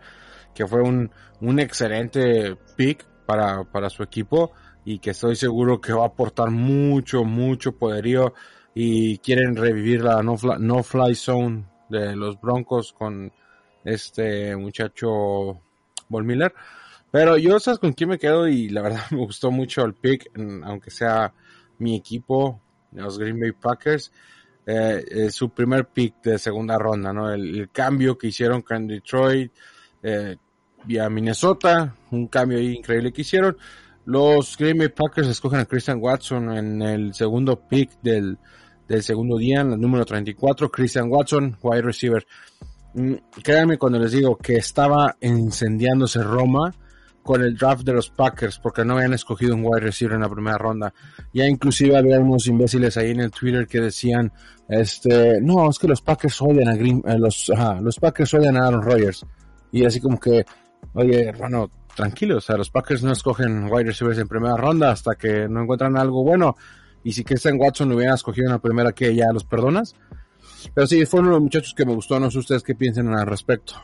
[0.56, 4.52] que fue un, un excelente pick para, para su equipo
[4.84, 8.34] y que estoy seguro que va a aportar mucho, mucho poderío
[8.74, 13.32] y quieren revivir la no fly, no fly zone de los Broncos con
[13.86, 15.62] este muchacho
[16.10, 16.54] Von Miller.
[17.12, 20.32] Pero yo sabes con quién me quedo y la verdad me gustó mucho el pick,
[20.64, 21.34] aunque sea
[21.78, 22.60] mi equipo,
[22.92, 24.12] los Green Bay Packers,
[24.66, 27.32] eh, su primer pick de segunda ronda, ¿no?
[27.32, 29.52] El, cambio que hicieron con Detroit
[30.02, 30.38] eh,
[30.86, 33.58] vía Minnesota, un cambio increíble que hicieron.
[34.06, 38.38] Los Green Bay Packers escogen a Christian Watson en el segundo pick del,
[38.88, 42.26] del segundo día, en el número 34, Christian Watson, wide receiver.
[42.94, 46.74] Mm, créanme cuando les digo que estaba incendiándose Roma
[47.24, 50.30] con el draft de los Packers porque no habían escogido un wide receiver en la
[50.30, 50.94] primera ronda.
[51.34, 54.32] Ya inclusive había unos imbéciles ahí en el Twitter que decían,
[54.68, 57.52] este, no, es que los Packers odian a eh, los,
[57.82, 59.26] los Packers odian a Aaron Rodgers.
[59.72, 60.46] Y así como que,
[60.94, 65.16] oye, hermano, tranquilo, o sea, los Packers no escogen wide receivers en primera ronda hasta
[65.16, 66.56] que no encuentran algo bueno.
[67.04, 69.96] Y si Christian Watson lo hubiera escogido en la primera, que ya los perdonas.
[70.74, 73.76] Pero sí, fueron los muchachos que me gustó, no sé ustedes qué piensan al respecto.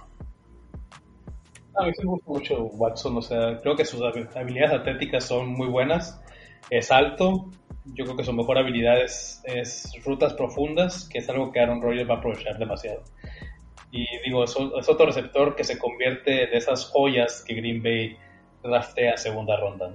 [1.75, 4.01] A mí me gusta mucho Watson, o sea, creo que sus
[4.35, 6.21] habilidades atléticas son muy buenas.
[6.69, 7.49] Es alto,
[7.85, 9.41] yo creo que su mejor habilidad es,
[10.03, 13.03] rutas profundas, que es algo que Aaron Rodgers va a aprovechar demasiado.
[13.91, 18.17] Y digo, es, es otro receptor que se convierte de esas joyas que Green Bay
[18.61, 19.91] draftea segunda ronda.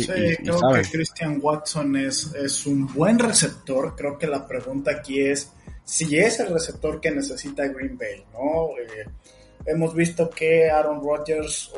[0.00, 3.94] Sí, creo que Christian Watson es, es un buen receptor.
[3.96, 5.52] Creo que la pregunta aquí es
[5.84, 8.70] si es el receptor que necesita Green Bay, ¿no?
[8.78, 9.06] Eh,
[9.66, 11.70] hemos visto que Aaron Rodgers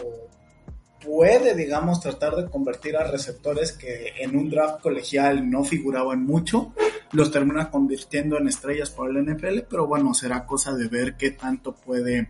[1.05, 6.73] puede, digamos, tratar de convertir a receptores que en un draft colegial no figuraban mucho,
[7.13, 11.33] los termina convirtiendo en estrellas por el NFL, pero bueno, será cosa de ver qué
[11.33, 12.29] tanto puede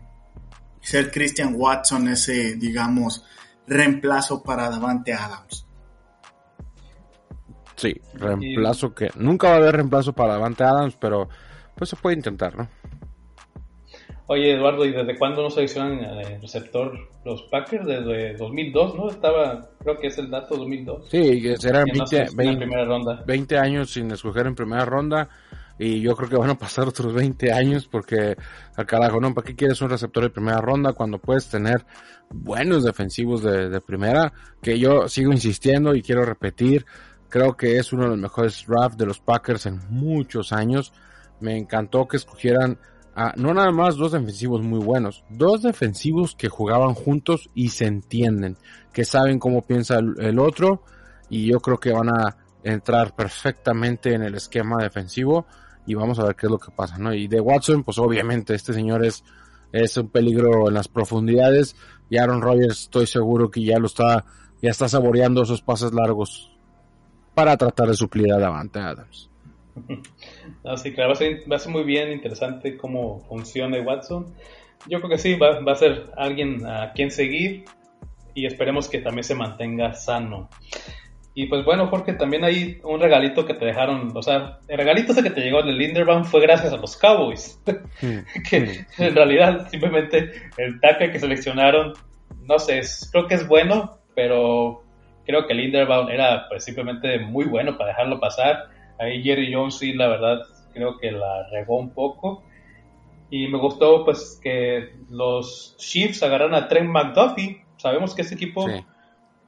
[0.81, 3.25] ser Christian Watson ese, digamos,
[3.67, 5.68] reemplazo para Davante Adams.
[7.79, 11.29] Sí, reemplazo que nunca va a haber reemplazo para Davante Adams, pero
[11.77, 12.69] pues se puede intentar, ¿no?
[14.27, 16.93] Oye, Eduardo, ¿y desde cuándo no seleccionan el receptor
[17.25, 17.87] los Packers?
[17.87, 19.09] Desde 2002, ¿no?
[19.09, 21.09] Estaba, creo que es el dato 2002.
[21.09, 21.87] Sí, serán
[23.25, 25.29] 20, años sin escoger en primera ronda.
[25.79, 28.37] Y yo creo que van a pasar otros 20 años porque,
[28.77, 29.33] al carajo, ¿no?
[29.33, 31.87] ¿Para qué quieres un receptor de primera ronda cuando puedes tener
[32.29, 34.33] buenos defensivos de, de primera?
[34.61, 36.85] Que yo sigo insistiendo y quiero repetir.
[37.29, 40.93] Creo que es uno de los mejores drafts de los Packers en muchos años.
[41.41, 42.79] Me encantó que escogieran
[43.37, 48.57] no nada más dos defensivos muy buenos, dos defensivos que jugaban juntos y se entienden,
[48.93, 50.85] que saben cómo piensa el, otro
[51.29, 55.47] y yo creo que van a entrar perfectamente en el esquema defensivo
[55.85, 57.13] y vamos a ver qué es lo que pasa, ¿no?
[57.13, 59.25] Y de Watson, pues obviamente este señor es,
[59.73, 61.75] es un peligro en las profundidades
[62.09, 64.25] y Aaron Rodgers estoy seguro que ya lo está,
[64.63, 66.57] ya está saboreando esos pases largos
[67.39, 69.31] para tratar de suplir a Davante Adams.
[70.65, 74.35] Así claro, va a, ser, muy bien interesante cómo funciona Watson.
[74.89, 77.65] Yo creo que sí, va, a ser alguien a quien seguir
[78.35, 80.49] y esperemos que también se mantenga sano.
[81.33, 85.13] Y pues bueno, Jorge, también hay un regalito que te dejaron, o sea, el regalito
[85.13, 87.63] ese que te llegó del Linderbaum fue gracias a los Cowboys,
[88.03, 89.03] mm, que mm.
[89.03, 91.93] en realidad simplemente el tackle que seleccionaron,
[92.43, 92.81] no sé,
[93.13, 94.88] creo que es bueno, pero
[95.29, 99.93] creo que Linderbaum era pues simplemente muy bueno para dejarlo pasar Ahí Jerry Jones sí,
[99.93, 102.43] la verdad, creo que la regó un poco.
[103.31, 107.65] Y me gustó pues que los Chiefs agarraron a Trent McDuffie.
[107.77, 108.67] Sabemos que ese equipo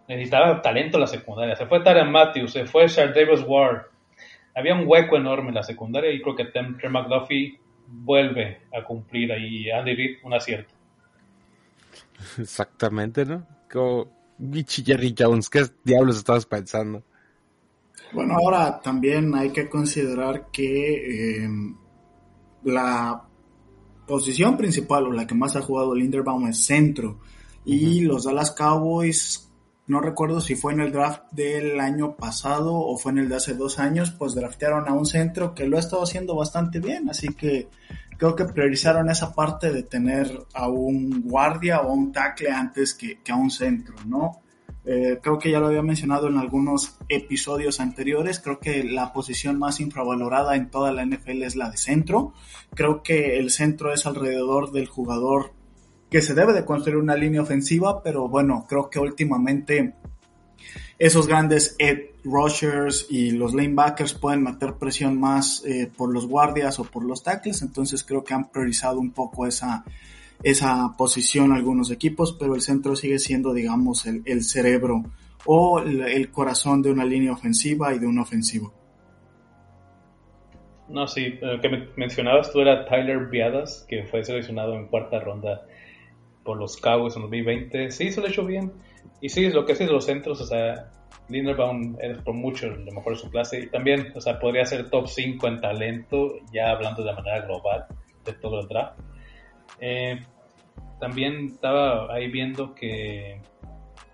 [0.06, 1.56] necesitaba talento en la secundaria.
[1.56, 3.86] Se fue Tyron Matthews, se fue Charles Davis Ward.
[4.54, 9.32] Había un hueco enorme en la secundaria y creo que Trent McDuffie vuelve a cumplir
[9.32, 10.74] ahí Andy Reid un acierto.
[12.38, 13.44] Exactamente, ¿no?
[13.72, 14.19] Como
[14.84, 17.02] Jerry Jones, ¿qué diablos estabas pensando?
[18.12, 21.76] Bueno, ahora también hay que considerar que em,
[22.64, 23.22] la
[24.06, 27.20] posición principal o la que más ha jugado Linderbaum es centro.
[27.64, 29.50] Y los Dallas Cowboys
[29.90, 33.34] no recuerdo si fue en el draft del año pasado o fue en el de
[33.34, 37.10] hace dos años, pues draftearon a un centro que lo ha estado haciendo bastante bien,
[37.10, 37.68] así que
[38.20, 43.18] creo que priorizaron esa parte de tener a un guardia o un tackle antes que,
[43.30, 44.42] a un centro, ¿no?
[44.84, 49.58] Eh, creo que ya lo había mencionado en algunos episodios anteriores, creo que la posición
[49.58, 52.34] más infravalorada en toda la NFL es la de centro,
[52.74, 55.54] creo que el centro es alrededor del jugador
[56.10, 59.94] que se debe de construir una línea ofensiva, pero bueno, creo que últimamente
[61.00, 66.78] esos grandes Ed rushers y los lanebackers pueden meter presión más eh, por los guardias
[66.78, 69.82] o por los tackles, entonces creo que han priorizado un poco esa,
[70.42, 75.02] esa posición algunos equipos, pero el centro sigue siendo, digamos, el, el cerebro
[75.46, 78.74] o el, corazón de una línea ofensiva y de un ofensivo.
[80.90, 85.62] No, sí, lo que mencionabas tú era Tyler Viadas, que fue seleccionado en cuarta ronda
[86.44, 87.90] por los Cowboys en 2020.
[87.90, 88.72] Sí, se lo hecho bien.
[89.20, 90.90] Y sí, lo que es los centros, o sea,
[91.28, 93.60] Linderbaum es por mucho lo mejor de su clase.
[93.60, 97.86] Y también, o sea, podría ser top 5 en talento, ya hablando de manera global
[98.24, 98.98] de todo el draft.
[99.80, 100.20] Eh,
[100.98, 103.40] también estaba ahí viendo que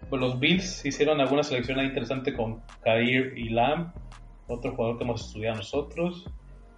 [0.08, 3.92] pues, los Bills hicieron alguna selección interesante con Kair y Lamb,
[4.46, 6.24] otro jugador que hemos estudiado nosotros.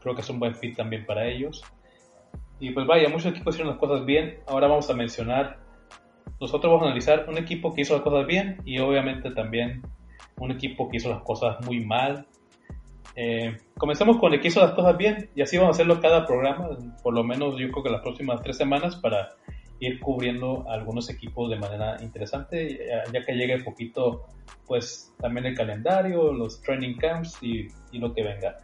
[0.01, 1.63] Creo que es un buen fit también para ellos.
[2.61, 4.41] Y pues vaya, muchos equipos hicieron las cosas bien.
[4.47, 5.59] Ahora vamos a mencionar,
[6.41, 9.83] nosotros vamos a analizar un equipo que hizo las cosas bien y obviamente también
[10.39, 12.27] un equipo que hizo las cosas muy mal.
[13.17, 16.25] Eh, comencemos con el que hizo las cosas bien y así vamos a hacerlo cada
[16.27, 16.69] programa,
[17.03, 19.31] por lo menos yo creo que las próximas tres semanas para
[19.81, 22.79] ir cubriendo algunos equipos de manera interesante,
[23.13, 24.27] ya que llegue poquito
[24.67, 28.57] pues también el calendario, los training camps y, y lo que venga.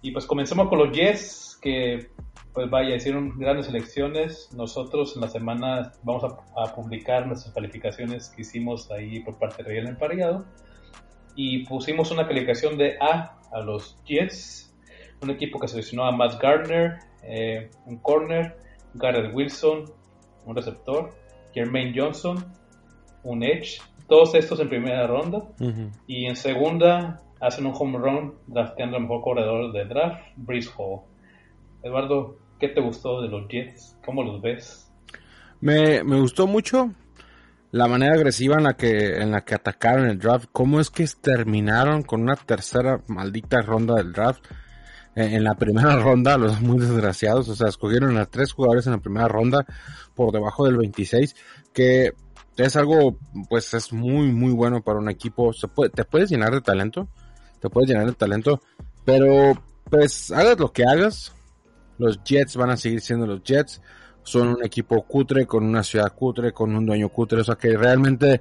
[0.00, 2.10] Y pues comencemos con los Jets, que
[2.52, 4.50] pues vaya, hicieron grandes elecciones.
[4.54, 9.70] Nosotros en la semana vamos a, publicar nuestras calificaciones que hicimos ahí por parte de
[9.70, 10.44] Real Emparellado.
[11.34, 14.74] Y pusimos una calificación de A a los Jets,
[15.22, 18.56] un equipo que seleccionó a Matt Gardner, eh, un corner,
[18.94, 19.84] Garrett Wilson,
[20.44, 21.10] un receptor,
[21.54, 22.44] Jermaine Johnson,
[23.22, 25.42] un edge, todos estos en primera ronda.
[26.06, 31.11] Y en segunda hacen un home run drafteando al mejor corredor de draft, Breeze Hall.
[31.82, 33.96] Eduardo, ¿Qué te gustó de los Jets?
[34.04, 34.88] ¿Cómo los ves?
[35.60, 36.92] Me, me gustó mucho
[37.72, 40.48] la manera agresiva en la que en la que atacaron el draft.
[40.52, 44.44] ¿Cómo es que terminaron con una tercera maldita ronda del draft?
[45.16, 48.92] Eh, en la primera ronda, los muy desgraciados, o sea, escogieron a tres jugadores en
[48.92, 49.66] la primera ronda
[50.14, 51.34] por debajo del 26,
[51.72, 52.12] que
[52.56, 53.18] es algo,
[53.48, 55.52] pues es muy, muy bueno para un equipo.
[55.52, 57.08] Se puede, te puedes llenar de talento,
[57.60, 58.60] te puedes llenar de talento,
[59.04, 61.32] pero pues hagas lo que hagas,
[62.02, 63.80] los Jets van a seguir siendo los Jets.
[64.22, 67.40] Son un equipo cutre, con una ciudad cutre, con un dueño cutre.
[67.40, 68.40] O sea que realmente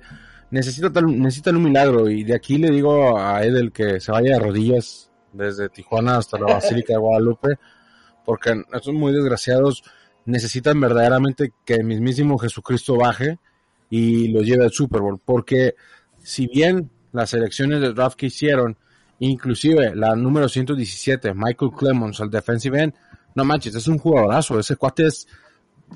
[0.50, 2.10] necesitan, necesitan un milagro.
[2.10, 6.38] Y de aquí le digo a Edel que se vaya de rodillas desde Tijuana hasta
[6.38, 7.60] la Basílica de Guadalupe.
[8.26, 9.84] Porque son muy desgraciados.
[10.26, 13.40] Necesitan verdaderamente que el mismísimo Jesucristo baje
[13.90, 15.20] y los lleve al Super Bowl.
[15.24, 15.76] Porque
[16.20, 18.78] si bien las elecciones de draft que hicieron,
[19.20, 22.94] inclusive la número 117, Michael Clemons, al defensive end,
[23.36, 24.60] no manches, es un jugadorazo.
[24.60, 25.28] Ese cuate es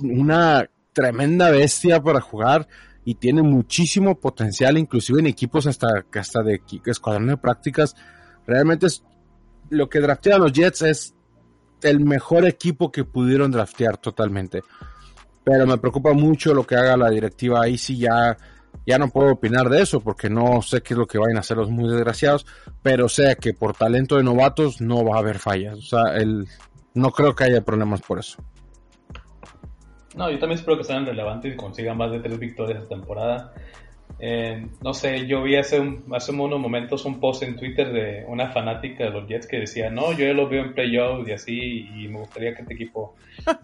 [0.02, 2.68] una tremenda bestia para jugar
[3.04, 7.96] y tiene muchísimo potencial, inclusive en equipos hasta, hasta de escuadrón de prácticas.
[8.48, 9.04] Realmente es
[9.70, 11.16] lo que draftean los Jets es
[11.82, 14.62] el mejor equipo que pudieron draftear totalmente.
[15.44, 17.62] Pero me preocupa mucho lo que haga la directiva.
[17.62, 18.36] Ahí sí ya,
[18.88, 21.42] ya no puedo opinar de eso porque no sé qué es lo que vayan a
[21.42, 22.46] hacer los muy desgraciados.
[22.82, 25.78] Pero sé que por talento de novatos no va a haber fallas.
[25.78, 26.48] O sea, el,
[26.96, 28.44] no creo que haya problemas por eso.
[30.16, 33.54] No, yo también espero que sean relevantes y consigan más de tres victorias esta temporada.
[34.18, 35.82] Eh, no sé, yo vi hace,
[36.14, 39.90] hace unos momentos un post en Twitter de una fanática de los Jets que decía,
[39.90, 43.16] no, yo ya los veo en playoffs y así, y me gustaría que este equipo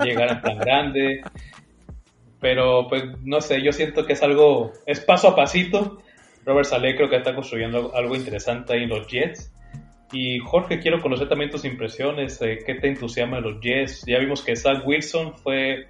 [0.03, 1.23] llegara en plan grande.
[2.41, 5.99] Pero pues no sé, yo siento que es algo, es paso a pasito.
[6.43, 9.53] Robert Saleh creo que está construyendo algo interesante ahí en los Jets.
[10.11, 14.03] Y Jorge, quiero conocer también tus impresiones, qué te entusiasma de los Jets.
[14.05, 15.87] Ya vimos que Zach Wilson fue,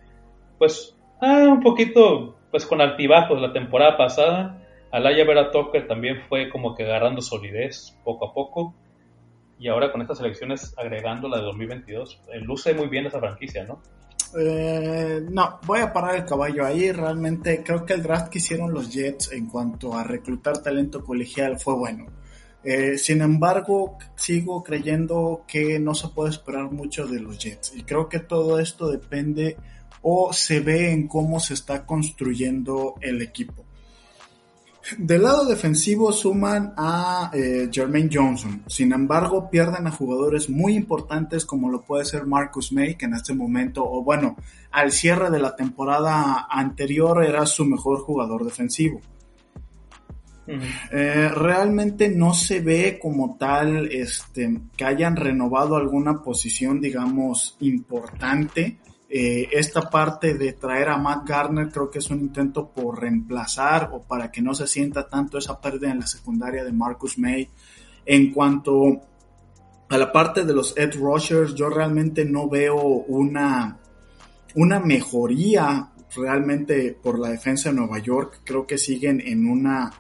[0.58, 4.62] pues, ah, un poquito, pues con altibajos la temporada pasada,
[4.92, 8.76] Alaya Vera Tucker también fue como que agarrando solidez poco a poco.
[9.58, 13.64] Y ahora con estas elecciones agregando la de 2022, eh, luce muy bien esa franquicia,
[13.64, 13.82] ¿no?
[14.38, 16.92] Eh, no, voy a parar el caballo ahí.
[16.92, 21.60] Realmente creo que el draft que hicieron los Jets en cuanto a reclutar talento colegial
[21.60, 22.08] fue bueno.
[22.64, 27.74] Eh, sin embargo, sigo creyendo que no se puede esperar mucho de los Jets.
[27.76, 29.58] Y creo que todo esto depende
[30.02, 33.66] o se ve en cómo se está construyendo el equipo.
[34.98, 41.46] Del lado defensivo suman a eh, Jermaine Johnson, sin embargo pierden a jugadores muy importantes
[41.46, 44.36] como lo puede ser Marcus May, que en este momento, o bueno,
[44.72, 49.02] al cierre de la temporada anterior era su mejor jugador defensivo.
[50.92, 58.80] Eh, realmente no se ve como tal este, que hayan renovado alguna posición, digamos, importante
[59.14, 63.90] eh, esta parte de traer a Matt Garner creo que es un intento por reemplazar
[63.92, 67.50] o para que no se sienta tanto esa pérdida en la secundaria de Marcus May.
[68.06, 69.02] En cuanto
[69.90, 73.80] a la parte de los Ed Rushers, yo realmente no veo una,
[74.56, 78.40] una mejoría realmente por la defensa de Nueva York.
[78.46, 79.92] Creo que siguen en una,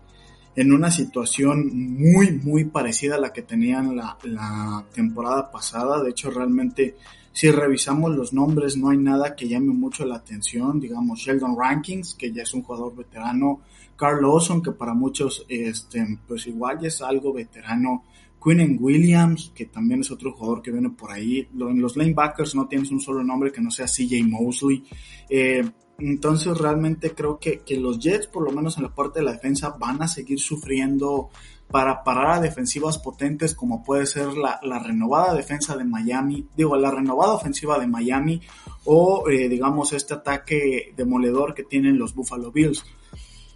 [0.55, 6.03] en una situación muy, muy parecida a la que tenían la, la temporada pasada.
[6.03, 6.95] De hecho, realmente
[7.33, 10.79] si revisamos los nombres, no hay nada que llame mucho la atención.
[10.79, 13.61] Digamos, Sheldon Rankings, que ya es un jugador veterano.
[13.95, 18.03] Carl Lawson, que para muchos, este, pues igual es algo veterano.
[18.43, 21.47] Quinnen Williams, que también es otro jugador que viene por ahí.
[21.53, 24.83] En los lanebackers no tienes un solo nombre que no sea CJ Mosley.
[25.29, 25.63] Eh,
[25.99, 29.33] entonces realmente creo que, que, los Jets, por lo menos en la parte de la
[29.33, 31.29] defensa, van a seguir sufriendo
[31.71, 36.91] para parar a defensivas potentes como puede ser la, renovada defensa de Miami, digo, la
[36.91, 38.41] renovada ofensiva de Miami
[38.85, 42.83] o eh, digamos este ataque demoledor que tienen los Buffalo Bills.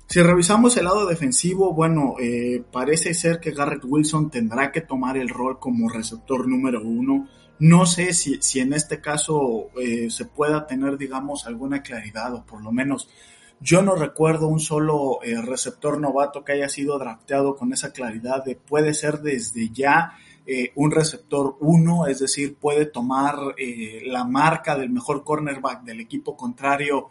[0.07, 5.17] Si revisamos el lado defensivo, bueno, eh, parece ser que Garrett Wilson tendrá que tomar
[5.17, 7.27] el rol como receptor número uno.
[7.59, 12.45] No sé si, si en este caso eh, se pueda tener, digamos, alguna claridad o
[12.45, 13.09] por lo menos
[13.59, 18.43] yo no recuerdo un solo eh, receptor novato que haya sido drafteado con esa claridad
[18.43, 20.13] de puede ser desde ya
[20.45, 26.01] eh, un receptor uno, es decir, puede tomar eh, la marca del mejor cornerback del
[26.01, 27.09] equipo contrario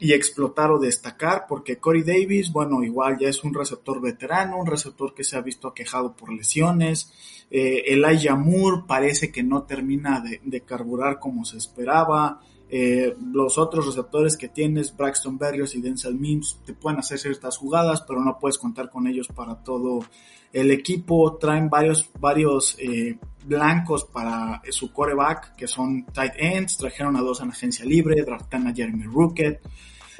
[0.00, 4.66] y explotar o destacar, porque Corey Davis, bueno, igual ya es un receptor veterano, un
[4.66, 7.12] receptor que se ha visto aquejado por lesiones.
[7.50, 12.40] Elijah Moore parece que no termina de, de carburar como se esperaba.
[12.72, 17.56] Eh, los otros receptores que tienes, Braxton Berrios y Denzel Mims, te pueden hacer ciertas
[17.56, 20.04] jugadas, pero no puedes contar con ellos para todo
[20.52, 21.36] el equipo.
[21.36, 26.76] Traen varios, varios eh, blancos para su coreback, que son tight ends.
[26.76, 29.60] Trajeron a dos en agencia libre, draftan a Jeremy Rookett.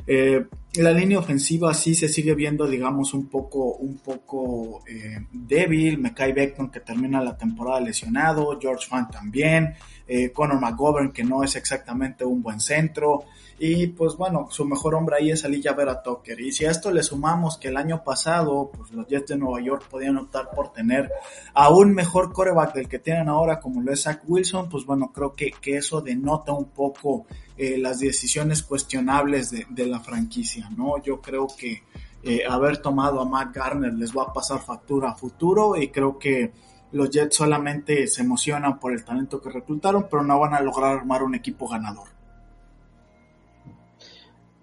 [0.06, 0.44] Eh,
[0.74, 5.98] la línea ofensiva sí se sigue viendo, digamos, un poco, un poco eh, débil.
[5.98, 9.74] Mekai Beckton que termina la temporada lesionado, George Fan también,
[10.12, 13.26] eh, Conor McGovern que no es exactamente un buen centro.
[13.60, 16.40] Y pues bueno, su mejor hombre ahí es Aliyah Vera Tucker.
[16.40, 19.60] Y si a esto le sumamos que el año pasado, pues los Jets de Nueva
[19.60, 21.12] York podían optar por tener
[21.54, 25.12] a un mejor coreback del que tienen ahora, como lo es Zach Wilson, pues bueno,
[25.14, 31.00] creo que, eso denota un poco eh, las decisiones cuestionables de, de, la franquicia, ¿no?
[31.02, 31.84] Yo creo que
[32.22, 36.18] eh, haber tomado a Matt Garner les va a pasar factura a futuro y creo
[36.18, 36.52] que
[36.92, 40.98] los Jets solamente se emocionan por el talento que reclutaron, pero no van a lograr
[40.98, 42.08] armar un equipo ganador.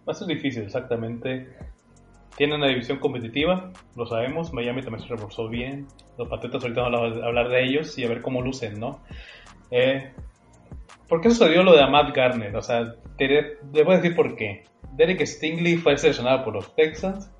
[0.07, 1.49] Va a ser difícil, exactamente.
[2.37, 4.53] Tienen una división competitiva, lo sabemos.
[4.53, 5.87] Miami también se reforzó bien.
[6.17, 9.01] Los Patriotas ahorita vamos a hablar de ellos y a ver cómo lucen, ¿no?
[9.71, 10.13] Eh,
[11.07, 12.55] ¿Por qué sucedió lo de Matt Garner?
[12.55, 14.65] O sea, te, voy decir por qué.
[14.93, 17.31] Derek Stingley fue seleccionado por los Texans.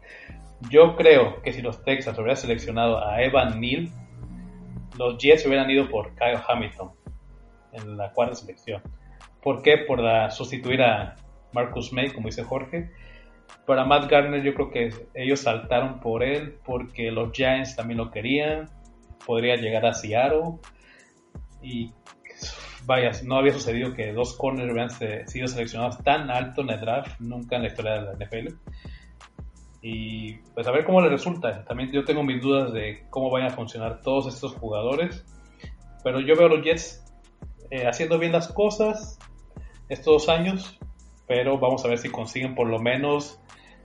[0.69, 3.89] Yo creo que si los Texans hubieran seleccionado a Evan Neal,
[4.97, 6.91] los Jets hubieran ido por Kyle Hamilton
[7.73, 8.81] en la cuarta selección.
[9.41, 9.77] ¿Por qué?
[9.77, 11.15] Por sustituir a
[11.53, 12.91] Marcus May, como dice Jorge.
[13.65, 18.11] Para Matt Garner yo creo que ellos saltaron por él porque los Giants también lo
[18.11, 18.69] querían.
[19.25, 20.59] Podría llegar a Seattle.
[21.61, 21.91] Y
[22.85, 27.19] vaya, no había sucedido que dos corners hubieran sido seleccionados tan alto en el draft,
[27.19, 28.55] nunca en la historia de la NFL.
[29.81, 31.63] Y pues a ver cómo le resulta.
[31.65, 35.25] También yo tengo mis dudas de cómo vayan a funcionar todos estos jugadores.
[36.03, 37.05] Pero yo veo a los Jets
[37.69, 39.19] eh, haciendo bien las cosas
[39.89, 40.77] estos dos años
[41.27, 43.39] pero vamos a ver si consiguen por lo menos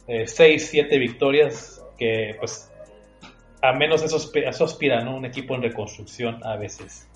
[0.06, 2.72] 6, eh, 7 victorias, que pues
[3.60, 5.16] a menos eso, eso aspira, ¿no?
[5.16, 7.08] Un equipo en reconstrucción a veces.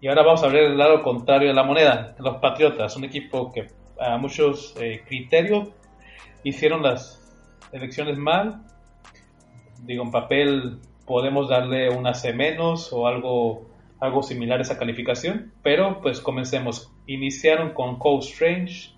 [0.00, 3.52] Y ahora vamos a ver el lado contrario de la moneda, los Patriotas, un equipo
[3.52, 3.66] que
[4.00, 5.68] a muchos eh, criterios
[6.44, 7.27] hicieron las
[7.72, 8.64] elecciones mal,
[9.82, 13.66] digo, en papel podemos darle una C menos o algo,
[14.00, 16.92] algo similar a esa calificación, pero pues comencemos.
[17.06, 18.90] Iniciaron con Cole Strange,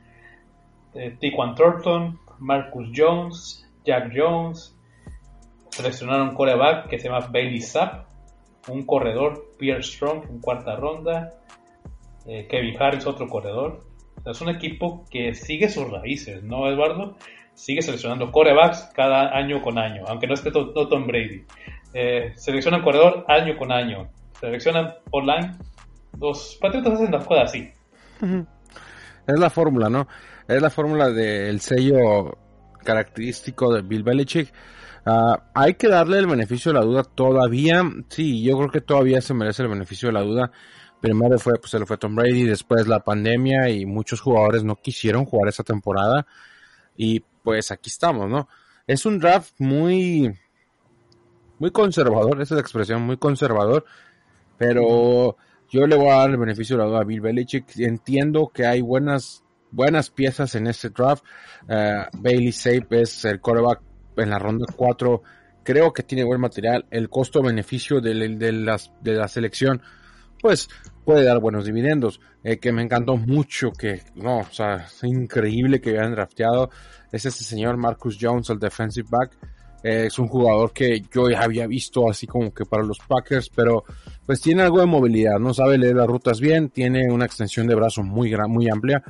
[0.95, 4.77] eh, Tiquan Thornton, Marcus Jones, Jack Jones,
[5.71, 8.09] seleccionaron un coreback que se llama Bailey Zapp,
[8.69, 11.31] un corredor, Pierre Strong en cuarta ronda,
[12.27, 13.85] eh, Kevin Harris otro corredor.
[14.25, 17.17] es un equipo que sigue sus raíces, ¿no, Eduardo?
[17.61, 21.45] Sigue seleccionando corebacks cada año con año, aunque no esté todo Tom Brady.
[21.93, 24.09] Eh, seleccionan corredor año con año.
[24.41, 25.59] Seleccionan online.
[26.19, 27.71] Los Patriotas hacen las cosas así.
[29.27, 30.09] Es la fórmula, ¿no?
[30.49, 32.39] Es la fórmula del sello
[32.83, 34.51] característico de Bill Belichick.
[35.05, 37.83] Ah, hay que darle el beneficio de la duda todavía.
[38.09, 40.51] Sí, yo creo que todavía se merece el beneficio de la duda.
[41.03, 44.77] Primero fue, pues se lo fue Tom Brady, después la pandemia y muchos jugadores no
[44.77, 46.27] quisieron jugar esa temporada.
[46.97, 48.49] Y pues aquí estamos, ¿no?
[48.87, 50.35] Es un draft muy,
[51.59, 53.85] muy conservador, esa es la expresión, muy conservador.
[54.59, 55.37] Pero
[55.71, 57.79] yo le voy a dar el beneficio de la duda a Bill Belichick.
[57.79, 61.25] Entiendo que hay buenas, buenas piezas en este draft.
[61.69, 63.81] Uh, Bailey Sape es el quarterback
[64.17, 65.23] en la ronda 4.
[65.63, 66.87] Creo que tiene buen material.
[66.91, 68.15] El costo-beneficio de
[69.03, 69.81] la selección,
[70.41, 70.69] pues
[71.05, 72.21] puede dar buenos dividendos.
[72.43, 76.71] Eh, que me encantó mucho que, no, o sea, es increíble que hayan drafteado.
[77.13, 79.37] Es este señor Marcus Jones, el defensive back.
[79.83, 83.51] Eh, es un jugador que yo ya había visto así como que para los Packers,
[83.51, 83.85] pero
[84.27, 87.75] pues tiene algo de movilidad, no sabe leer las rutas bien, tiene una extensión de
[87.75, 89.03] brazo muy, gran, muy amplia,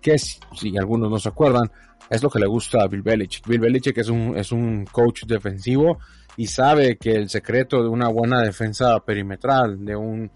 [0.00, 0.38] que si,
[0.78, 1.70] algunos no se acuerdan,
[2.08, 3.46] es lo que le gusta a Bill Belichick.
[3.46, 5.98] Bill Belichick es un, es un coach defensivo
[6.36, 10.30] y sabe que el secreto de una buena defensa perimetral, de un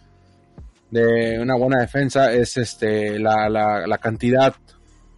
[0.91, 4.55] de una buena defensa es este la, la, la cantidad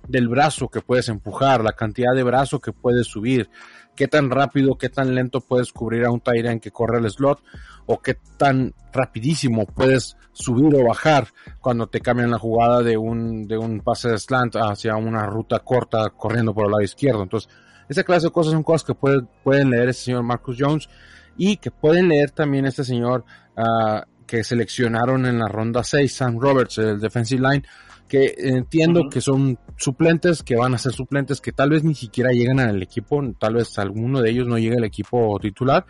[0.08, 3.48] del brazo que puedes empujar, la cantidad de brazo que puedes subir,
[3.94, 7.42] qué tan rápido, qué tan lento puedes cubrir a un Tyrant que corre el slot
[7.86, 11.28] o qué tan rapidísimo puedes subir o bajar
[11.60, 15.60] cuando te cambian la jugada de un, de un pase de slant hacia una ruta
[15.60, 17.22] corta corriendo por el lado izquierdo.
[17.22, 17.50] Entonces,
[17.88, 20.88] esa clase de cosas son cosas que puede, pueden leer ese señor Marcus Jones
[21.36, 23.24] y que pueden leer también este señor
[23.56, 24.00] uh,
[24.30, 27.64] que seleccionaron en la ronda 6, Sam Roberts, el defensive line,
[28.06, 29.10] que entiendo uh -huh.
[29.10, 32.80] que son suplentes, que van a ser suplentes, que tal vez ni siquiera llegan al
[32.80, 35.84] equipo, tal vez alguno de ellos no llegue al equipo titular,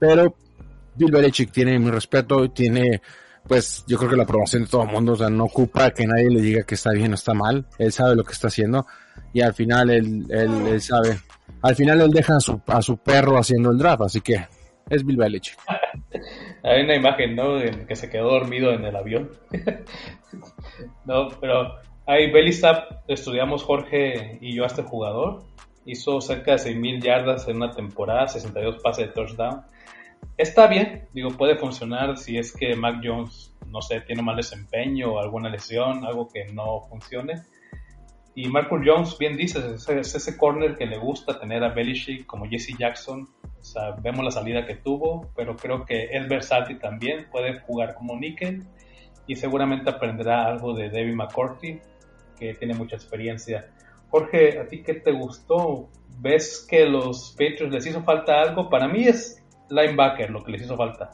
[0.00, 0.34] pero
[0.96, 3.00] Bill Belichick tiene mi respeto, tiene
[3.46, 6.08] pues yo creo que la aprobación de todo el mundo, o sea, no ocupa que
[6.08, 8.84] nadie le diga que está bien o está mal, él sabe lo que está haciendo
[9.32, 11.20] y al final él, él, él sabe,
[11.62, 14.44] al final él deja a su, a su perro haciendo el draft, así que
[14.88, 15.56] es Bill Belichick.
[16.62, 17.54] Hay una imagen, ¿no?
[17.54, 19.30] De que se quedó dormido en el avión.
[21.04, 25.44] no, pero ahí Belistap estudiamos Jorge y yo a este jugador.
[25.86, 29.62] Hizo cerca de 6.000 yardas en una temporada, 62 pases de touchdown.
[30.36, 35.14] Está bien, digo, puede funcionar si es que Mac Jones, no sé, tiene mal desempeño
[35.14, 37.42] o alguna lesión, algo que no funcione.
[38.34, 42.26] Y Marcus Jones, bien dices, es, es ese corner que le gusta tener a Belichick
[42.26, 43.28] como Jesse Jackson.
[43.42, 47.94] O sea, vemos la salida que tuvo, pero creo que es versátil también, puede jugar
[47.94, 48.64] como níquel
[49.26, 51.80] y seguramente aprenderá algo de David McCourty,
[52.38, 53.68] que tiene mucha experiencia.
[54.08, 55.88] Jorge, ¿a ti qué te gustó?
[56.18, 58.68] ¿Ves que los Patriots les hizo falta algo?
[58.68, 61.10] Para mí es linebacker lo que les hizo falta.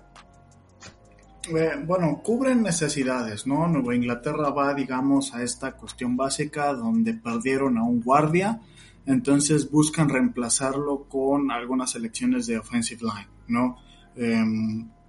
[1.55, 3.69] Eh, bueno, cubren necesidades, ¿no?
[3.69, 8.61] Nueva Inglaterra va, digamos, a esta cuestión básica donde perdieron a un guardia,
[9.07, 13.77] entonces buscan reemplazarlo con algunas selecciones de offensive line, ¿no?
[14.17, 14.45] Eh,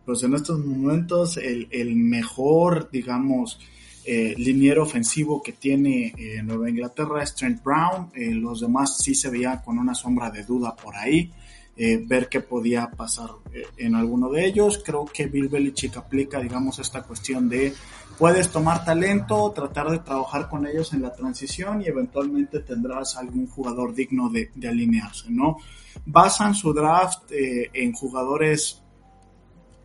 [0.06, 3.60] pues en estos momentos el, el mejor, digamos,
[4.06, 8.10] eh, liniero ofensivo que tiene eh, Nueva Inglaterra es Trent Brown,
[8.42, 11.30] los demás sí se veía con una sombra de duda por ahí.
[11.80, 14.82] Eh, ver qué podía pasar eh, en alguno de ellos.
[14.84, 17.72] Creo que Bill Belichick aplica, digamos, esta cuestión de
[18.18, 23.46] puedes tomar talento, tratar de trabajar con ellos en la transición y eventualmente tendrás algún
[23.46, 25.58] jugador digno de, alinearse, ¿no?
[26.04, 28.82] Basan su draft eh, en jugadores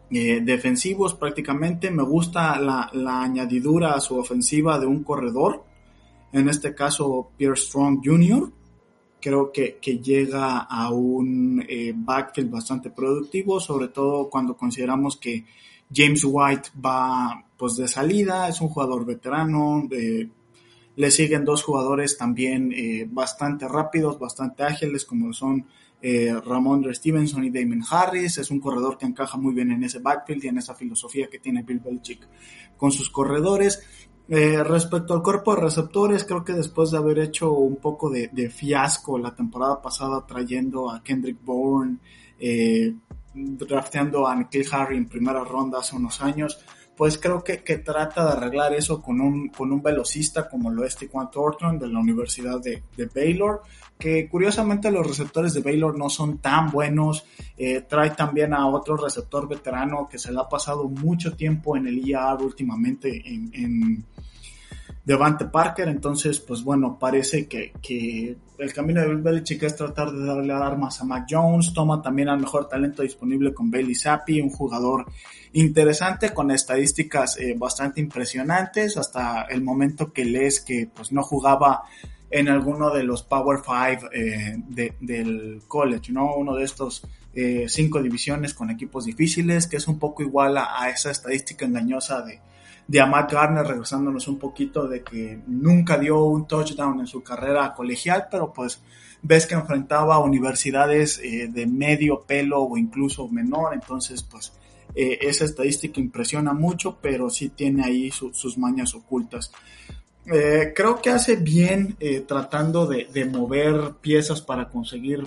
[0.09, 1.90] defensivos prácticamente.
[1.90, 5.64] Me gusta la añadidura a su ofensiva de un corredor,
[6.32, 8.51] en este caso Pierre Strong Jr.,
[9.22, 15.46] creo que, que llega a un eh, backfield bastante productivo, sobre todo cuando consideramos que
[15.94, 20.28] James White va pues de salida, es un jugador veterano, eh,
[20.96, 25.66] le siguen dos jugadores también eh, bastante rápidos, bastante ágiles, como son
[26.04, 30.00] eh, Ramondre Stevenson y Damon Harris, es un corredor que encaja muy bien en ese
[30.00, 32.26] backfield y en esa filosofía que tiene Bill Belichick
[32.76, 33.82] con sus corredores.
[34.34, 38.28] Eh, respecto al cuerpo de receptores, creo que después de haber hecho un poco de,
[38.28, 41.98] de fiasco la temporada pasada trayendo a Kendrick Bourne,
[42.40, 42.94] eh,
[43.34, 46.64] drafteando a Nikhil Harry en primera ronda hace unos años,
[47.03, 50.84] pues creo que, que, trata de arreglar eso con un, con un velocista como lo
[50.84, 52.80] es Tiquan Thornton de la Universidad de,
[53.12, 53.62] Baylor,
[53.98, 57.26] que curiosamente los receptores de Baylor no son tan buenos.
[57.57, 61.88] Eh, trae también a otro receptor veterano que se le ha pasado mucho tiempo en
[61.88, 64.05] el IAR últimamente en, en
[65.05, 65.88] Devante Parker.
[65.88, 70.53] Entonces, pues bueno, parece que, que el camino de Bill Belichick es tratar de darle
[70.53, 71.72] armas a Mac Jones.
[71.74, 75.07] Toma también al mejor talento disponible con Bailey Zappi, un jugador
[75.55, 81.82] interesante con estadísticas eh, bastante impresionantes hasta el momento que lees que pues no jugaba
[82.30, 86.34] en alguno de los Power Five eh, de, del college, ¿no?
[86.36, 90.88] Uno de estos eh, cinco divisiones con equipos difíciles, que es un poco igual a
[90.88, 92.40] esa estadística engañosa de,
[92.86, 97.72] de Amat Garner, regresándonos un poquito de que nunca dio un touchdown en su carrera
[97.74, 98.80] colegial, pero pues
[99.22, 104.52] ves que enfrentaba universidades eh, de medio pelo o incluso menor, entonces pues
[104.94, 109.52] eh, esa estadística impresiona mucho, pero sí tiene ahí su, sus mañas ocultas.
[110.26, 111.96] Eh, creo que hace bien
[112.28, 115.24] tratando de, de, mover piezas para conseguir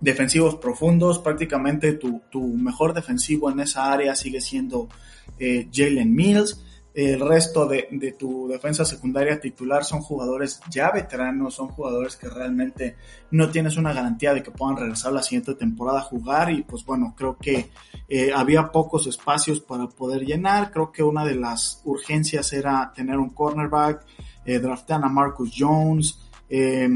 [0.00, 1.18] defensivos profundos.
[1.18, 4.88] Prácticamente tu, tu, mejor defensivo en esa área sigue siendo
[5.38, 6.64] Jalen Mills.
[6.96, 12.30] El resto de, de, tu defensa secundaria titular son jugadores ya veteranos, son jugadores que
[12.30, 12.96] realmente
[13.32, 16.86] no tienes una garantía de que puedan regresar la siguiente temporada a jugar y pues
[16.86, 17.68] bueno, creo que
[18.08, 23.18] eh, había pocos espacios para poder llenar, creo que una de las urgencias era tener
[23.18, 24.06] un cornerback,
[24.46, 26.18] eh, draftean a Marcus Jones,
[26.48, 26.88] eh,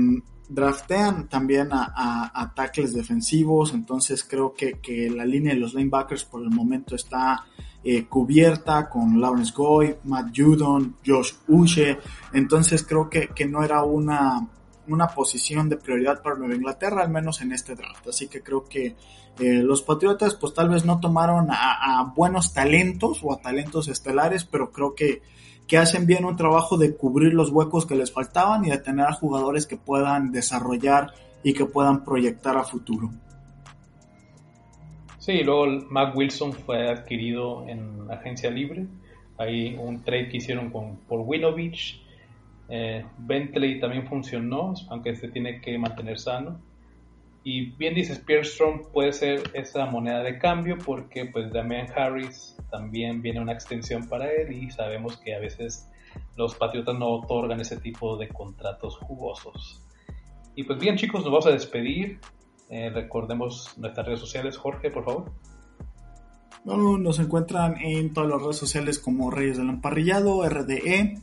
[0.48, 6.24] draftean también a, a, tackles defensivos, entonces creo que, que la línea de los linebackers
[6.24, 7.44] por el momento está
[7.82, 11.98] eh, cubierta con Lawrence Goy, Matt Judon, Josh Uche.
[12.32, 14.46] Entonces creo que, que no era una,
[14.88, 18.08] una posición de prioridad para Nueva Inglaterra, al menos en este draft.
[18.08, 18.96] Así que creo que
[19.38, 24.44] eh, los Patriotas pues tal vez no tomaron a, buenos talentos o a talentos estelares,
[24.44, 25.22] pero creo que,
[25.66, 29.06] que hacen bien un trabajo de cubrir los huecos que les faltaban y de tener
[29.06, 33.10] a jugadores que puedan desarrollar y que puedan proyectar a futuro.
[35.30, 38.88] Sí, luego Mac Wilson fue adquirido en agencia libre.
[39.38, 42.04] Hay un trade que hicieron con, por Winovich.
[42.68, 46.60] Eh, Bentley también funcionó, aunque se tiene que mantener sano.
[47.44, 48.48] Y bien dices, Pierre
[48.92, 54.32] puede ser esa moneda de cambio porque pues Damian Harris también viene una extensión para
[54.32, 55.88] él y sabemos que a veces
[56.36, 59.80] los Patriotas no otorgan ese tipo de contratos jugosos.
[60.56, 62.18] Y pues bien chicos, nos vamos a despedir.
[62.70, 64.56] Eh, recordemos nuestras redes sociales.
[64.56, 65.32] Jorge, por favor.
[66.64, 71.18] Bueno, nos encuentran en todas las redes sociales como Reyes del Emparrillado, RDE,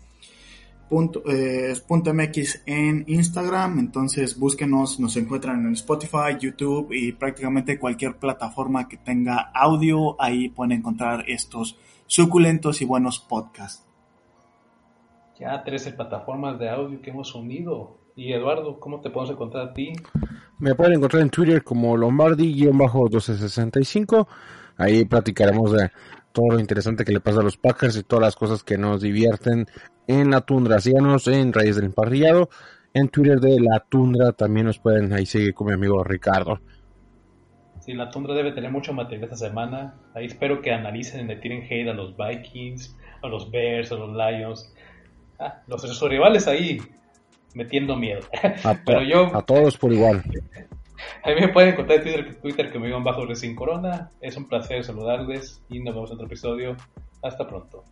[0.90, 3.80] punto, eh, punto MX en Instagram.
[3.80, 10.22] Entonces búsquenos, nos encuentran en Spotify, YouTube y prácticamente cualquier plataforma que tenga audio.
[10.22, 11.78] Ahí pueden encontrar estos
[12.08, 13.86] suculentos y buenos podcasts.
[15.40, 18.07] Ya 13 plataformas de audio que hemos unido.
[18.18, 19.94] Y Eduardo, ¿cómo te podemos encontrar a ti?
[20.58, 24.28] Me pueden encontrar en Twitter como Lombardi-1265.
[24.76, 25.92] Ahí platicaremos de
[26.32, 29.02] todo lo interesante que le pasa a los Packers y todas las cosas que nos
[29.02, 29.68] divierten
[30.08, 30.80] en la tundra.
[30.80, 32.50] Síganos en Raíz del Emparrillado.
[32.92, 36.60] En Twitter de La Tundra también nos pueden ahí seguir con mi amigo Ricardo.
[37.82, 39.94] Sí, La Tundra debe tener mucho material esta semana.
[40.16, 43.96] Ahí espero que analicen y le tiren hate a los Vikings, a los Bears, a
[43.96, 44.74] los Lions.
[45.38, 46.82] Ah, los sus rivales ahí
[47.54, 48.22] metiendo miedo.
[48.64, 50.24] A, Pero yo, a todos por igual.
[51.24, 54.10] A mí me pueden encontrar en Twitter, Twitter que me digan bajo recién corona.
[54.20, 56.76] Es un placer saludarles y nos vemos en otro episodio.
[57.22, 57.84] Hasta pronto.